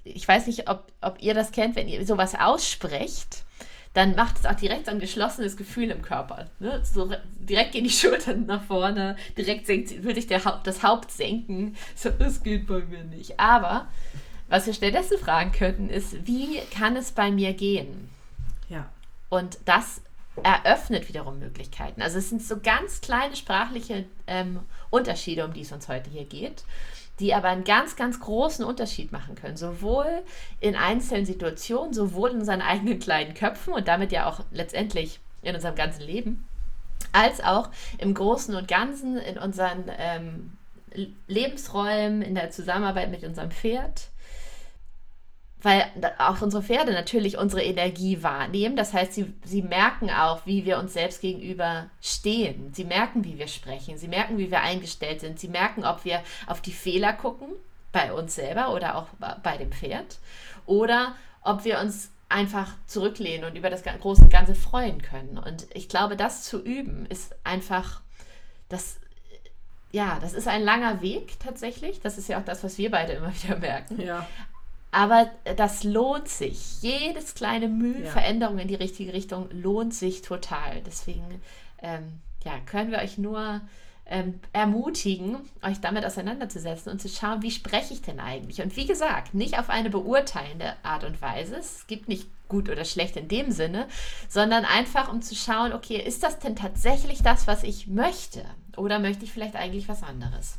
Ich 0.03 0.27
weiß 0.27 0.49
nicht, 0.49 0.69
ob, 0.69 0.91
ob 1.01 1.23
ihr 1.23 1.35
das 1.35 1.53
kennt, 1.53 1.77
wenn 1.77 1.87
ihr 1.87 2.05
sowas 2.05 2.35
aussprecht, 2.35 3.45
dann 3.93 4.17
macht 4.17 4.39
es 4.39 4.47
auch 4.47 4.55
direkt 4.55 4.87
so 4.87 4.93
ein 4.93 4.99
geschlossenes 4.99 5.57
Gefühl 5.57 5.91
im 5.91 6.03
Körper. 6.03 6.49
Ne? 6.59 6.83
So 6.85 7.13
direkt 7.39 7.73
gehen 7.73 7.85
die 7.85 7.91
Schultern 7.91 8.47
nach 8.47 8.65
vorne, 8.65 9.15
direkt 9.39 9.67
senkt, 9.67 10.03
will 10.03 10.17
sich 10.17 10.27
der 10.27 10.45
Haupt, 10.45 10.67
das 10.67 10.83
Haupt 10.83 11.13
senken. 11.13 11.77
So, 11.95 12.11
das 12.11 12.43
geht 12.43 12.67
bei 12.67 12.81
mir 12.81 13.05
nicht. 13.05 13.39
Aber 13.39 13.87
was 14.51 14.67
wir 14.67 14.75
stattdessen 14.75 15.17
fragen 15.19 15.53
könnten, 15.53 15.89
ist, 15.89 16.27
wie 16.27 16.59
kann 16.75 16.97
es 16.97 17.13
bei 17.13 17.31
mir 17.31 17.55
gehen? 17.55 18.11
Ja. 18.69 18.89
Und 19.29 19.59
das 19.65 20.03
eröffnet 20.43 21.09
wiederum 21.09 21.39
Möglichkeiten. 21.39 22.03
Also 22.03 22.19
es 22.19 22.29
sind 22.29 22.43
so 22.43 22.59
ganz 22.61 23.01
kleine 23.01 23.37
sprachliche 23.37 24.05
ähm, 24.27 24.61
Unterschiede, 24.91 25.45
um 25.45 25.53
die 25.53 25.63
es 25.63 25.73
uns 25.73 25.89
heute 25.89 26.11
hier 26.11 26.25
geht, 26.25 26.65
die 27.21 27.33
aber 27.33 27.49
einen 27.49 27.65
ganz, 27.65 27.95
ganz 27.95 28.19
großen 28.19 28.65
Unterschied 28.65 29.13
machen 29.13 29.37
können. 29.37 29.57
Sowohl 29.57 30.23
in 30.59 30.75
einzelnen 30.75 31.27
Situationen, 31.27 31.95
sowohl 31.95 32.31
in 32.31 32.39
unseren 32.39 32.63
eigenen 32.63 32.99
kleinen 32.99 33.35
Köpfen 33.35 33.73
und 33.73 33.87
damit 33.87 34.11
ja 34.11 34.29
auch 34.29 34.41
letztendlich 34.51 35.21
in 35.43 35.55
unserem 35.55 35.77
ganzen 35.77 36.03
Leben, 36.03 36.45
als 37.13 37.41
auch 37.41 37.71
im 37.99 38.15
Großen 38.15 38.55
und 38.55 38.67
Ganzen 38.67 39.17
in 39.17 39.39
unseren 39.39 39.85
ähm, 39.97 40.53
Lebensräumen, 41.29 42.23
in 42.23 42.35
der 42.35 42.51
Zusammenarbeit 42.51 43.11
mit 43.11 43.23
unserem 43.23 43.51
Pferd 43.51 44.10
weil 45.63 45.91
auch 46.19 46.41
unsere 46.41 46.63
Pferde 46.63 46.93
natürlich 46.93 47.37
unsere 47.37 47.63
Energie 47.63 48.23
wahrnehmen. 48.23 48.77
Das 48.77 48.93
heißt, 48.93 49.13
sie, 49.13 49.33
sie 49.45 49.63
merken 49.63 50.11
auch, 50.11 50.47
wie 50.47 50.65
wir 50.65 50.79
uns 50.79 50.95
selbst 50.95 51.21
gegenüber 51.21 51.91
stehen. 52.01 52.73
Sie 52.73 52.85
merken, 52.85 53.25
wie 53.25 53.39
wir 53.39 53.49
sprechen. 53.49 53.99
Sie 53.99 54.09
merken, 54.09 54.39
wie 54.39 54.51
wir 54.51 54.63
eingestellt 54.63 55.21
sind. 55.21 55.39
Sie 55.39 55.49
merken, 55.49 55.85
ob 55.85 56.05
wir 56.05 56.23
auf 56.47 56.61
die 56.61 56.73
Fehler 56.73 57.13
gucken, 57.13 57.49
bei 57.93 58.13
uns 58.13 58.35
selber 58.35 58.73
oder 58.75 58.97
auch 58.97 59.09
bei 59.43 59.57
dem 59.59 59.73
Pferd. 59.73 60.19
Oder 60.65 61.15
ob 61.43 61.65
wir 61.65 61.81
uns 61.81 62.11
einfach 62.31 62.73
zurücklehnen 62.87 63.51
und 63.51 63.57
über 63.57 63.71
das 63.71 63.83
große 63.83 64.29
Ganze 64.29 64.55
freuen 64.55 65.03
können. 65.03 65.37
Und 65.37 65.67
ich 65.75 65.89
glaube, 65.89 66.17
das 66.17 66.45
zu 66.45 66.63
üben 66.63 67.05
ist 67.07 67.35
einfach, 67.45 68.01
das, 68.69 68.99
ja, 69.91 70.19
das 70.21 70.33
ist 70.33 70.47
ein 70.49 70.63
langer 70.63 71.03
Weg 71.03 71.39
tatsächlich. 71.41 72.01
Das 72.01 72.17
ist 72.17 72.29
ja 72.29 72.39
auch 72.39 72.45
das, 72.45 72.63
was 72.63 72.79
wir 72.79 72.91
beide 72.91 73.13
immer 73.15 73.33
wieder 73.43 73.59
merken. 73.59 74.01
Ja. 74.01 74.27
Aber 74.93 75.31
das 75.57 75.85
lohnt 75.85 76.29
sich. 76.29 76.83
Jedes 76.83 77.35
kleine 77.35 77.69
Mühe, 77.69 78.05
ja. 78.05 78.11
Veränderung 78.11 78.59
in 78.59 78.69
die 78.69 78.75
richtige 78.75 79.13
Richtung 79.13 79.49
lohnt 79.53 79.95
sich 79.95 80.23
total. 80.23 80.81
Deswegen 80.85 81.41
ähm, 81.83 82.21
ja, 82.45 82.53
können 82.67 82.91
wir 82.91 82.99
euch 82.99 83.19
nur 83.19 83.61
ähm, 84.07 84.41
ermutigen, 84.53 85.37
euch 85.63 85.81
damit 85.81 86.05
auseinanderzusetzen 86.05 86.91
und 86.91 87.01
zu 87.01 87.09
schauen, 87.09 87.43
wie 87.43 87.51
spreche 87.51 87.95
ich 87.95 88.03
denn 88.03 88.19
eigentlich? 88.19 88.61
Und 88.61 88.77
wie 88.77 88.87
gesagt, 88.87 89.35
nicht 89.35 89.59
auf 89.59 89.71
eine 89.71 89.91
beurteilende 89.91 90.75
Art 90.83 91.05
und 91.05 91.23
Weise. 91.23 91.57
Es 91.57 91.87
gibt 91.87 92.09
nicht 92.09 92.27
gut 92.49 92.69
oder 92.69 92.85
schlecht 92.85 93.17
in 93.17 93.29
dem 93.29 93.53
Sinne, 93.53 93.87
sondern 94.29 94.65
einfach 94.65 95.13
um 95.13 95.23
zu 95.23 95.37
schauen, 95.37 95.73
okay, 95.73 95.97
ist 95.97 96.25
das 96.25 96.41
denn 96.41 96.57
tatsächlich 96.57 97.23
das, 97.23 97.47
was 97.47 97.63
ich 97.63 97.87
möchte? 97.87 98.45
Oder 98.77 98.99
möchte 98.99 99.25
ich 99.25 99.33
vielleicht 99.33 99.55
eigentlich 99.55 99.89
was 99.89 100.03
anderes? 100.03 100.59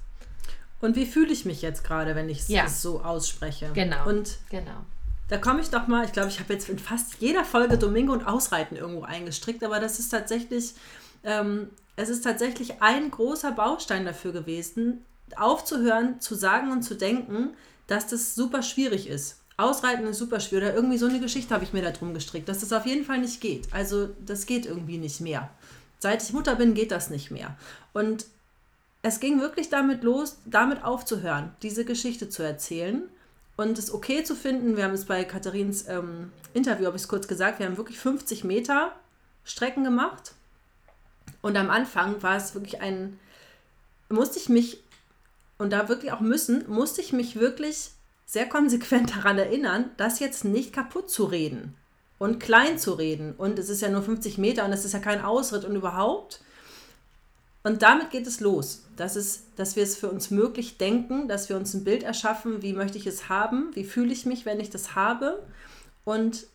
Und 0.82 0.96
wie 0.96 1.06
fühle 1.06 1.32
ich 1.32 1.46
mich 1.46 1.62
jetzt 1.62 1.84
gerade, 1.84 2.16
wenn 2.16 2.28
ich 2.30 2.40
es 2.40 2.48
ja. 2.48 2.68
so 2.68 3.02
ausspreche? 3.02 3.72
Genau. 3.74 4.08
Und 4.08 4.38
genau. 4.50 4.86
Da 5.30 5.38
komme 5.38 5.62
ich 5.62 5.70
doch 5.70 5.88
mal, 5.88 6.04
ich 6.04 6.12
glaube, 6.12 6.30
ich 6.30 6.40
habe 6.40 6.52
jetzt 6.52 6.68
in 6.68 6.78
fast 6.78 7.16
jeder 7.20 7.46
Folge 7.46 7.78
Domingo 7.78 8.12
und 8.12 8.28
Ausreiten 8.28 8.76
irgendwo 8.76 9.04
eingestrickt, 9.04 9.64
aber 9.64 9.80
das 9.80 9.98
ist 9.98 10.10
tatsächlich, 10.10 10.74
ähm, 11.24 11.70
es 11.96 12.10
ist 12.10 12.24
tatsächlich 12.24 12.82
ein 12.82 13.10
großer 13.12 13.52
Baustein 13.52 14.04
dafür 14.04 14.34
gewesen, 14.34 15.06
aufzuhören, 15.38 16.20
zu 16.20 16.36
sagen 16.36 16.72
und 16.72 16.84
zu 16.84 16.96
denken, 16.96 17.52
dass 17.88 18.08
das 18.08 18.36
super 18.36 18.62
schwierig 18.62 19.08
ist. 19.08 19.38
Ausreiten 19.58 20.06
ist 20.08 20.18
super 20.18 20.40
schwierig. 20.40 20.66
Oder 20.66 20.76
irgendwie 20.76 20.98
so 20.98 21.06
eine 21.06 21.20
Geschichte 21.20 21.54
habe 21.54 21.64
ich 21.64 21.74
mir 21.74 21.82
da 21.82 21.92
drum 21.92 22.14
gestrickt, 22.14 22.50
dass 22.50 22.60
das 22.60 22.74
auf 22.74 22.86
jeden 22.86 23.06
Fall 23.06 23.20
nicht 23.20 23.40
geht. 23.42 23.72
Also 23.72 24.10
das 24.26 24.46
geht 24.46 24.66
irgendwie 24.66 24.98
nicht 24.98 25.22
mehr. 25.22 25.50
Seit 26.00 26.24
ich 26.24 26.34
Mutter 26.34 26.56
bin, 26.56 26.74
geht 26.74 26.92
das 26.92 27.10
nicht 27.10 27.32
mehr. 27.32 27.56
Und 27.94 28.26
es 29.04 29.20
ging 29.20 29.40
wirklich 29.42 29.70
damit 29.70 30.04
los, 30.04 30.38
damit 30.46 30.84
aufzuhören, 30.84 31.52
diese 31.62 31.86
Geschichte 31.86 32.30
zu 32.30 32.44
erzählen 32.44 33.04
und 33.58 33.78
es 33.78 33.94
okay 33.94 34.24
zu 34.24 34.36
finden. 34.36 34.78
Wir 34.78 34.84
haben 34.86 34.94
es 34.94 35.06
bei 35.06 35.24
Katharins 35.24 35.88
ähm, 35.88 36.32
Interview, 36.54 36.86
habe 36.86 36.98
ich 36.98 37.04
es 37.04 37.08
kurz 37.08 37.28
gesagt, 37.28 37.60
wir 37.60 37.66
haben 37.66 37.78
wirklich 37.78 38.00
50 38.00 38.44
Meter 38.44 38.94
Strecken 39.44 39.84
gemacht. 39.84 40.34
Und 41.42 41.58
am 41.58 41.70
Anfang 41.70 42.22
war 42.22 42.38
es 42.38 42.54
wirklich 42.54 42.82
ein, 42.82 43.20
musste 44.10 44.38
ich 44.38 44.50
mich, 44.50 44.84
und 45.58 45.72
da 45.72 45.90
wirklich 45.90 46.12
auch 46.12 46.20
müssen, 46.20 46.68
musste 46.68 47.02
ich 47.02 47.14
mich 47.14 47.40
wirklich 47.40 47.92
sehr 48.26 48.48
konsequent 48.48 49.12
daran 49.16 49.38
erinnern, 49.38 49.92
das 49.98 50.20
jetzt 50.20 50.46
nicht 50.46 50.74
kaputt 50.74 51.10
zu 51.10 51.26
reden 51.26 51.76
und 52.20 52.40
klein 52.40 52.78
zu 52.78 52.94
reden. 52.94 53.34
Und 53.36 53.58
es 53.58 53.70
ist 53.70 53.82
ja 53.82 53.90
nur 53.90 54.04
50 54.04 54.38
Meter 54.38 54.66
und 54.66 54.74
es 54.74 54.86
ist 54.86 54.94
ja 54.94 55.00
kein 55.00 55.24
Ausritt 55.24 55.66
und 55.66 55.76
überhaupt. 55.76 56.42
Und 57.64 57.84
damit 57.84 58.10
geht 58.10 58.26
es 58.26 58.40
los. 58.40 58.84
Das 58.96 59.16
ist, 59.16 59.44
dass 59.56 59.76
wir 59.76 59.84
es 59.84 59.96
für 59.96 60.10
uns 60.10 60.32
möglich 60.32 60.78
denken, 60.78 61.28
dass 61.28 61.50
wir 61.50 61.58
uns 61.58 61.74
ein 61.74 61.84
Bild 61.84 62.04
erschaffen, 62.04 62.62
wie 62.62 62.74
möchte 62.74 62.98
ich 62.98 63.06
es 63.06 63.30
haben, 63.30 63.72
wie 63.76 63.84
fühle 63.84 64.12
ich 64.12 64.26
mich, 64.26 64.46
wenn 64.46 64.60
ich 64.60 64.70
das 64.70 64.96
habe. 64.96 65.44
Und 66.04 66.48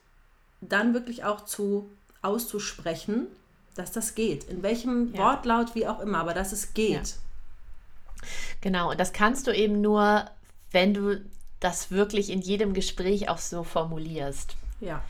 dann 0.60 0.94
wirklich 0.94 1.24
auch 1.24 1.44
zu 1.44 1.88
auszusprechen, 2.22 3.28
dass 3.76 3.92
das 3.92 4.14
geht. 4.14 4.44
In 4.44 4.62
welchem 4.62 5.12
ja. 5.14 5.20
Wortlaut, 5.20 5.74
wie 5.74 5.86
auch 5.86 6.00
immer, 6.00 6.18
aber 6.18 6.34
dass 6.34 6.52
es 6.52 6.74
geht. 6.74 6.90
Ja. 6.92 8.26
Genau, 8.60 8.90
und 8.90 8.98
das 8.98 9.12
kannst 9.12 9.46
du 9.46 9.54
eben 9.54 9.80
nur, 9.80 10.24
wenn 10.72 10.94
du 10.94 11.20
das 11.60 11.90
wirklich 11.90 12.30
in 12.30 12.40
jedem 12.40 12.74
Gespräch 12.74 13.28
auch 13.28 13.38
so 13.38 13.62
formulierst. 13.62 14.56
Ja. 14.80 15.02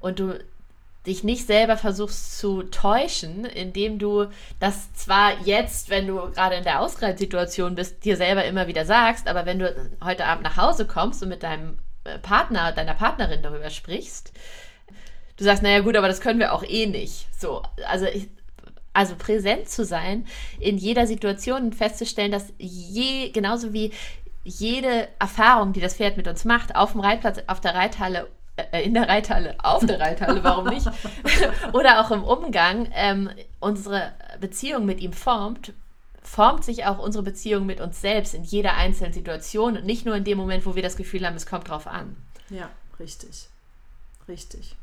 Und 0.00 0.18
du 0.18 0.44
dich 1.06 1.24
nicht 1.24 1.46
selber 1.46 1.76
versuchst 1.76 2.38
zu 2.38 2.64
täuschen, 2.64 3.44
indem 3.44 3.98
du 3.98 4.26
das 4.58 4.92
zwar 4.94 5.40
jetzt, 5.44 5.88
wenn 5.90 6.06
du 6.06 6.16
gerade 6.32 6.56
in 6.56 6.64
der 6.64 6.80
Ausreitsituation 6.80 7.74
bist, 7.74 8.04
dir 8.04 8.16
selber 8.16 8.44
immer 8.44 8.66
wieder 8.66 8.84
sagst, 8.84 9.28
aber 9.28 9.46
wenn 9.46 9.58
du 9.58 9.74
heute 10.02 10.26
Abend 10.26 10.44
nach 10.44 10.56
Hause 10.56 10.86
kommst 10.86 11.22
und 11.22 11.28
mit 11.28 11.42
deinem 11.42 11.78
äh, 12.04 12.18
Partner, 12.18 12.72
deiner 12.72 12.94
Partnerin 12.94 13.42
darüber 13.42 13.70
sprichst, 13.70 14.32
du 15.36 15.44
sagst, 15.44 15.62
naja 15.62 15.80
gut, 15.80 15.96
aber 15.96 16.08
das 16.08 16.20
können 16.20 16.40
wir 16.40 16.52
auch 16.52 16.64
eh 16.64 16.86
nicht. 16.86 17.26
So, 17.38 17.62
also 17.86 18.06
ich, 18.06 18.28
also 18.92 19.14
präsent 19.16 19.68
zu 19.68 19.84
sein 19.84 20.26
in 20.58 20.78
jeder 20.78 21.06
Situation 21.06 21.64
und 21.64 21.74
festzustellen, 21.74 22.32
dass 22.32 22.52
je, 22.58 23.30
genauso 23.30 23.72
wie 23.72 23.92
jede 24.42 25.08
Erfahrung, 25.18 25.72
die 25.72 25.80
das 25.80 25.96
Pferd 25.96 26.16
mit 26.16 26.28
uns 26.28 26.44
macht, 26.44 26.74
auf 26.76 26.92
dem 26.92 27.00
Reitplatz, 27.00 27.42
auf 27.46 27.60
der 27.60 27.74
Reithalle, 27.74 28.28
in 28.84 28.94
der 28.94 29.08
Reithalle, 29.08 29.54
auf 29.62 29.84
der 29.84 30.00
Reithalle, 30.00 30.42
warum 30.42 30.68
nicht? 30.68 30.86
Oder 31.72 32.00
auch 32.00 32.10
im 32.10 32.24
Umgang 32.24 32.88
ähm, 32.94 33.30
unsere 33.60 34.12
Beziehung 34.40 34.86
mit 34.86 35.00
ihm 35.00 35.12
formt, 35.12 35.72
formt 36.22 36.64
sich 36.64 36.86
auch 36.86 36.98
unsere 36.98 37.22
Beziehung 37.22 37.66
mit 37.66 37.80
uns 37.80 38.00
selbst 38.00 38.34
in 38.34 38.44
jeder 38.44 38.74
einzelnen 38.74 39.12
Situation 39.12 39.76
und 39.76 39.84
nicht 39.84 40.06
nur 40.06 40.16
in 40.16 40.24
dem 40.24 40.38
Moment, 40.38 40.66
wo 40.66 40.74
wir 40.74 40.82
das 40.82 40.96
Gefühl 40.96 41.26
haben, 41.26 41.36
es 41.36 41.46
kommt 41.46 41.68
drauf 41.68 41.86
an. 41.86 42.16
Ja, 42.50 42.70
richtig. 42.98 43.48
Richtig. 44.28 44.74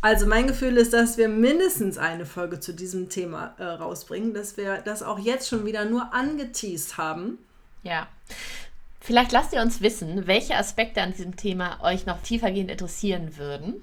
Also 0.00 0.26
mein 0.26 0.46
Gefühl 0.46 0.76
ist, 0.76 0.92
dass 0.92 1.16
wir 1.16 1.28
mindestens 1.28 1.98
eine 1.98 2.26
Folge 2.26 2.60
zu 2.60 2.72
diesem 2.72 3.08
Thema 3.08 3.54
äh, 3.58 3.64
rausbringen, 3.64 4.34
dass 4.34 4.56
wir 4.56 4.78
das 4.78 5.02
auch 5.02 5.18
jetzt 5.18 5.48
schon 5.48 5.66
wieder 5.66 5.84
nur 5.84 6.14
angeteased 6.14 6.96
haben. 6.96 7.38
Ja. 7.82 8.06
Vielleicht 9.00 9.32
lasst 9.32 9.52
ihr 9.52 9.60
uns 9.60 9.80
wissen, 9.80 10.26
welche 10.26 10.56
Aspekte 10.56 11.02
an 11.02 11.12
diesem 11.12 11.36
Thema 11.36 11.82
euch 11.82 12.06
noch 12.06 12.22
tiefergehend 12.22 12.70
interessieren 12.70 13.36
würden. 13.36 13.74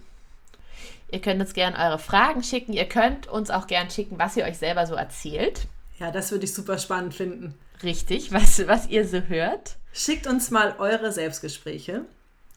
Ihr 1.12 1.22
könnt 1.22 1.40
uns 1.40 1.54
gerne 1.54 1.78
eure 1.78 2.00
Fragen 2.00 2.44
schicken. 2.44 2.74
Ihr 2.74 2.90
könnt 2.90 3.28
uns 3.28 3.52
auch 3.52 3.68
gerne 3.68 3.92
schicken, 3.92 4.18
was 4.18 4.36
ihr 4.36 4.46
euch 4.46 4.58
selber 4.58 4.88
so 4.88 4.96
erzählt. 4.96 5.68
Ja, 6.00 6.12
das 6.12 6.32
würde 6.32 6.46
ich 6.46 6.54
super 6.54 6.80
spannend 6.80 7.14
finden. 7.14 7.54
Richtig, 7.84 8.34
was, 8.34 8.68
was 8.68 8.88
ihr 8.88 9.08
so 9.08 9.22
hört. 9.22 9.76
Schickt 9.94 10.28
uns 10.28 10.50
mal 10.50 10.76
eure 10.80 11.12
Selbstgespräche. 11.12 12.06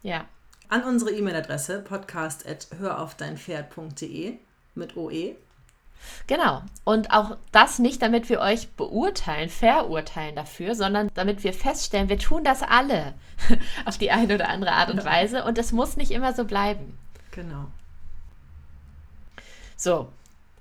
Ja 0.02 0.24
an 0.68 0.84
unsere 0.84 1.12
E-Mail-Adresse 1.12 1.80
podcast.höraufdeinpferd.de 1.80 4.34
mit 4.74 4.96
OE. 4.96 5.36
Genau. 6.26 6.62
Und 6.84 7.12
auch 7.12 7.36
das 7.52 7.78
nicht, 7.78 8.02
damit 8.02 8.28
wir 8.28 8.40
euch 8.40 8.70
beurteilen, 8.72 9.48
verurteilen 9.48 10.34
dafür, 10.34 10.74
sondern 10.74 11.10
damit 11.14 11.44
wir 11.44 11.52
feststellen, 11.52 12.08
wir 12.08 12.18
tun 12.18 12.44
das 12.44 12.62
alle 12.62 13.14
auf 13.84 13.98
die 13.98 14.10
eine 14.10 14.34
oder 14.34 14.48
andere 14.48 14.72
Art 14.72 14.90
und 14.90 15.04
Weise 15.04 15.44
und 15.44 15.58
es 15.58 15.72
muss 15.72 15.96
nicht 15.96 16.10
immer 16.10 16.32
so 16.32 16.44
bleiben. 16.44 16.98
Genau. 17.30 17.66
So, 19.76 20.08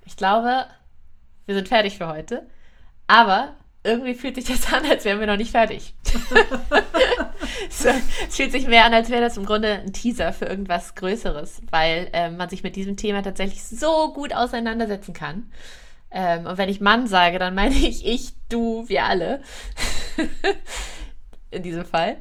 ich 0.04 0.16
glaube, 0.16 0.66
wir 1.46 1.54
sind 1.54 1.68
fertig 1.68 1.96
für 1.96 2.08
heute. 2.08 2.46
Aber 3.06 3.54
irgendwie 3.82 4.14
fühlt 4.14 4.34
sich 4.34 4.44
das 4.44 4.72
an, 4.72 4.84
als 4.84 5.04
wären 5.04 5.20
wir 5.20 5.26
noch 5.26 5.36
nicht 5.36 5.52
fertig. 5.52 5.94
so, 7.70 7.88
es 8.28 8.36
fühlt 8.36 8.52
sich 8.52 8.66
mehr 8.66 8.84
an, 8.84 8.94
als 8.94 9.10
wäre 9.10 9.22
das 9.22 9.36
im 9.36 9.46
Grunde 9.46 9.80
ein 9.80 9.92
Teaser 9.92 10.32
für 10.32 10.46
irgendwas 10.46 10.94
Größeres, 10.94 11.62
weil 11.70 12.08
ähm, 12.12 12.36
man 12.36 12.48
sich 12.48 12.62
mit 12.62 12.76
diesem 12.76 12.96
Thema 12.96 13.22
tatsächlich 13.22 13.62
so 13.62 14.12
gut 14.12 14.34
auseinandersetzen 14.34 15.12
kann. 15.12 15.50
Ähm, 16.10 16.46
und 16.46 16.58
wenn 16.58 16.68
ich 16.68 16.80
Mann 16.80 17.06
sage, 17.06 17.38
dann 17.38 17.54
meine 17.54 17.74
ich 17.74 18.06
ich, 18.06 18.32
du, 18.48 18.88
wir 18.88 19.04
alle. 19.04 19.42
In 21.50 21.62
diesem 21.62 21.84
Fall. 21.84 22.16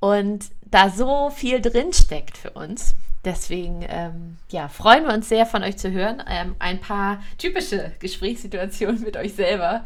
Und 0.00 0.46
da 0.64 0.90
so 0.90 1.30
viel 1.30 1.60
drin 1.60 1.92
steckt 1.92 2.36
für 2.36 2.50
uns. 2.50 2.94
Deswegen 3.24 3.84
ähm, 3.88 4.38
ja, 4.50 4.68
freuen 4.68 5.04
wir 5.04 5.12
uns 5.12 5.28
sehr, 5.28 5.46
von 5.46 5.64
euch 5.64 5.76
zu 5.76 5.90
hören. 5.90 6.22
Ähm, 6.28 6.54
ein 6.60 6.80
paar 6.80 7.20
typische 7.38 7.92
Gesprächssituationen 7.98 9.02
mit 9.02 9.16
euch 9.16 9.34
selber 9.34 9.84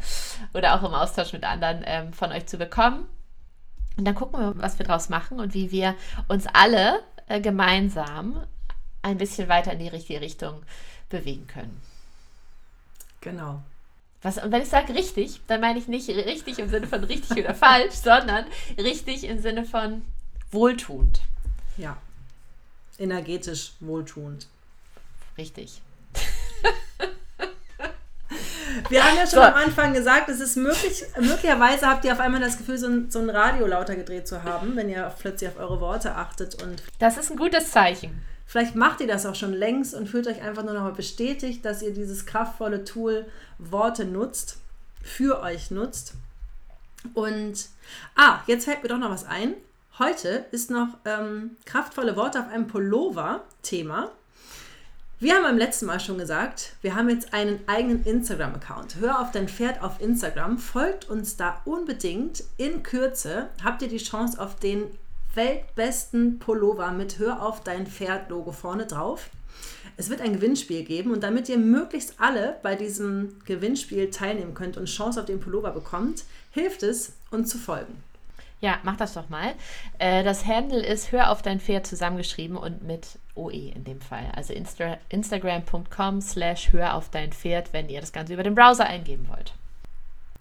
oder 0.53 0.75
auch 0.75 0.87
im 0.87 0.93
Austausch 0.93 1.33
mit 1.33 1.43
anderen 1.43 1.83
ähm, 1.85 2.13
von 2.13 2.31
euch 2.31 2.45
zu 2.45 2.57
bekommen. 2.57 3.07
Und 3.97 4.05
dann 4.05 4.15
gucken 4.15 4.39
wir, 4.39 4.57
was 4.57 4.79
wir 4.79 4.85
daraus 4.85 5.09
machen 5.09 5.39
und 5.39 5.53
wie 5.53 5.71
wir 5.71 5.95
uns 6.27 6.45
alle 6.53 7.01
äh, 7.27 7.41
gemeinsam 7.41 8.43
ein 9.01 9.17
bisschen 9.17 9.49
weiter 9.49 9.73
in 9.73 9.79
die 9.79 9.87
richtige 9.87 10.21
Richtung 10.21 10.61
bewegen 11.09 11.47
können. 11.47 11.81
Genau. 13.19 13.61
Was, 14.21 14.37
und 14.37 14.51
wenn 14.51 14.61
ich 14.61 14.69
sage 14.69 14.93
richtig, 14.93 15.41
dann 15.47 15.61
meine 15.61 15.79
ich 15.79 15.87
nicht 15.87 16.07
richtig 16.09 16.59
im 16.59 16.69
Sinne 16.69 16.87
von 16.87 17.03
richtig 17.03 17.37
oder 17.37 17.55
falsch, 17.55 17.93
sondern 18.03 18.45
richtig 18.77 19.23
im 19.23 19.39
Sinne 19.39 19.65
von 19.65 20.03
wohltuend. 20.51 21.21
Ja 21.77 21.97
energetisch 23.01 23.73
wohltuend. 23.79 24.47
Richtig. 25.37 25.81
Wir 28.89 29.03
haben 29.03 29.15
ja 29.15 29.23
schon 29.23 29.39
so. 29.39 29.41
am 29.41 29.53
Anfang 29.53 29.93
gesagt, 29.93 30.29
es 30.29 30.39
ist 30.39 30.55
möglich, 30.57 31.03
möglicherweise 31.19 31.87
habt 31.87 32.05
ihr 32.05 32.13
auf 32.13 32.19
einmal 32.19 32.41
das 32.41 32.57
Gefühl, 32.57 32.77
so 32.77 32.87
ein, 32.87 33.11
so 33.11 33.19
ein 33.19 33.29
Radio 33.29 33.67
lauter 33.67 33.95
gedreht 33.95 34.27
zu 34.27 34.43
haben, 34.43 34.75
wenn 34.75 34.89
ihr 34.89 35.13
plötzlich 35.19 35.49
auf 35.49 35.57
eure 35.57 35.79
Worte 35.81 36.15
achtet. 36.15 36.61
Und 36.63 36.83
das 36.99 37.17
ist 37.17 37.31
ein 37.31 37.37
gutes 37.37 37.71
Zeichen. 37.71 38.21
Vielleicht 38.45 38.75
macht 38.75 38.99
ihr 38.99 39.07
das 39.07 39.25
auch 39.25 39.35
schon 39.35 39.53
längst 39.53 39.93
und 39.93 40.09
fühlt 40.09 40.27
euch 40.27 40.41
einfach 40.41 40.63
nur 40.63 40.73
noch 40.73 40.81
mal 40.81 40.91
bestätigt, 40.91 41.63
dass 41.63 41.81
ihr 41.81 41.93
dieses 41.93 42.25
kraftvolle 42.25 42.83
Tool 42.83 43.25
Worte 43.57 44.03
nutzt, 44.03 44.57
für 45.01 45.41
euch 45.41 45.71
nutzt. 45.71 46.15
Und, 47.13 47.69
ah, 48.15 48.39
jetzt 48.47 48.65
fällt 48.65 48.83
mir 48.83 48.89
doch 48.89 48.97
noch 48.97 49.09
was 49.09 49.25
ein. 49.25 49.53
Heute 49.99 50.45
ist 50.51 50.69
noch 50.69 50.89
ähm, 51.05 51.57
kraftvolle 51.65 52.15
Worte 52.15 52.39
auf 52.39 52.49
einem 52.49 52.67
Pullover-Thema. 52.67 54.11
Wir 55.21 55.35
haben 55.35 55.43
beim 55.43 55.59
letzten 55.59 55.85
Mal 55.85 55.99
schon 55.99 56.17
gesagt, 56.17 56.73
wir 56.81 56.95
haben 56.95 57.07
jetzt 57.07 57.31
einen 57.31 57.59
eigenen 57.67 58.03
Instagram-Account. 58.05 58.95
Hör 58.99 59.21
auf 59.21 59.29
dein 59.29 59.47
Pferd 59.47 59.83
auf 59.83 60.01
Instagram, 60.01 60.57
folgt 60.57 61.07
uns 61.11 61.37
da 61.37 61.61
unbedingt. 61.63 62.43
In 62.57 62.81
Kürze 62.81 63.49
habt 63.63 63.83
ihr 63.83 63.87
die 63.87 63.99
Chance 63.99 64.41
auf 64.41 64.55
den 64.55 64.85
weltbesten 65.35 66.39
Pullover 66.39 66.89
mit 66.89 67.19
Hör 67.19 67.43
auf 67.43 67.61
dein 67.61 67.85
Pferd-Logo 67.85 68.51
vorne 68.51 68.87
drauf. 68.87 69.29
Es 69.95 70.09
wird 70.09 70.21
ein 70.21 70.33
Gewinnspiel 70.33 70.83
geben 70.83 71.11
und 71.11 71.21
damit 71.21 71.49
ihr 71.49 71.59
möglichst 71.59 72.15
alle 72.17 72.55
bei 72.63 72.73
diesem 72.73 73.35
Gewinnspiel 73.45 74.09
teilnehmen 74.09 74.55
könnt 74.55 74.75
und 74.75 74.87
Chance 74.87 75.19
auf 75.19 75.27
den 75.27 75.39
Pullover 75.39 75.69
bekommt, 75.69 76.23
hilft 76.49 76.81
es, 76.81 77.13
uns 77.29 77.51
zu 77.51 77.59
folgen. 77.59 78.01
Ja, 78.61 78.77
mach 78.83 78.95
das 78.95 79.13
doch 79.13 79.27
mal. 79.29 79.53
Äh, 79.97 80.23
das 80.23 80.45
Handle 80.45 80.85
ist 80.85 81.11
Hör 81.11 81.31
auf 81.31 81.41
dein 81.41 81.59
Pferd 81.59 81.87
zusammengeschrieben 81.87 82.55
und 82.55 82.83
mit 82.83 83.19
OE 83.33 83.71
in 83.73 83.83
dem 83.83 83.99
Fall. 83.99 84.31
Also 84.35 84.53
Insta 84.53 84.97
instagram.com 85.09 86.21
slash 86.21 86.71
Hör 86.71 86.95
auf 86.95 87.09
dein 87.09 87.31
Pferd, 87.33 87.73
wenn 87.73 87.89
ihr 87.89 87.99
das 87.99 88.13
Ganze 88.13 88.33
über 88.33 88.43
den 88.43 88.53
Browser 88.53 88.85
eingeben 88.85 89.27
wollt. 89.29 89.53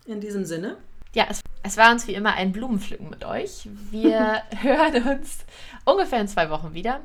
In 0.05 0.21
diesem 0.21 0.45
Sinne. 0.45 0.77
Ja, 1.15 1.27
es, 1.31 1.41
es 1.63 1.77
war 1.79 1.91
uns 1.91 2.07
wie 2.07 2.15
immer 2.15 2.35
ein 2.35 2.53
Blumenpflücken 2.53 3.09
mit 3.09 3.25
euch. 3.25 3.69
Wir 3.91 4.43
hören 4.61 5.19
uns 5.19 5.39
ungefähr 5.85 6.21
in 6.21 6.29
zwei 6.29 6.51
Wochen 6.51 6.75
wieder. 6.75 7.01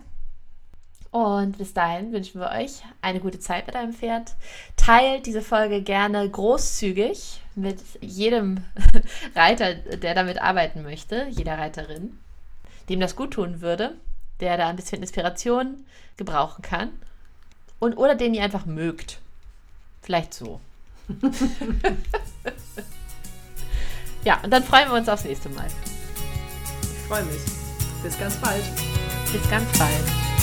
Und 1.15 1.58
bis 1.58 1.73
dahin 1.73 2.12
wünschen 2.12 2.41
wir 2.41 2.49
euch 2.49 2.84
eine 3.01 3.21
gute 3.21 3.39
Zeit 3.39 3.67
mit 3.67 3.78
einem 3.78 3.93
Pferd. 3.93 4.36
Teilt 4.75 5.25
diese 5.25 5.41
Folge 5.41 5.82
gerne 5.82 6.30
großzügig 6.30 7.39
mit 7.56 7.80
jedem 8.01 8.65
Reiter, 9.34 9.75
der 9.75 10.13
damit 10.13 10.41
arbeiten 10.41 10.84
möchte, 10.84 11.28
jeder 11.30 11.58
Reiterin, 11.58 12.19
dem 12.89 12.99
das 12.99 13.15
gut 13.15 13.32
tun 13.32 13.62
würde, 13.62 13.95
der 14.41 14.58
da 14.58 14.67
ein 14.67 14.75
bisschen 14.75 15.01
Inspiration 15.01 15.86
gebrauchen 16.17 16.62
kann. 16.63 16.89
Und 17.80 17.95
oder 17.95 18.15
den 18.15 18.34
ihr 18.34 18.43
einfach 18.43 18.65
mögt. 18.65 19.21
Vielleicht 20.01 20.34
so. 20.34 20.60
ja, 24.25 24.41
und 24.43 24.51
dann 24.51 24.65
freuen 24.65 24.89
wir 24.89 24.95
uns 24.95 25.08
aufs 25.08 25.23
nächste 25.23 25.47
Mal. 25.47 25.67
Ich 26.82 27.08
freue 27.08 27.23
mich. 27.23 27.41
Bis 28.04 28.19
ganz 28.19 28.36
bald. 28.36 28.65
Bis 29.32 29.49
ganz 29.49 29.80
bald. 29.80 30.34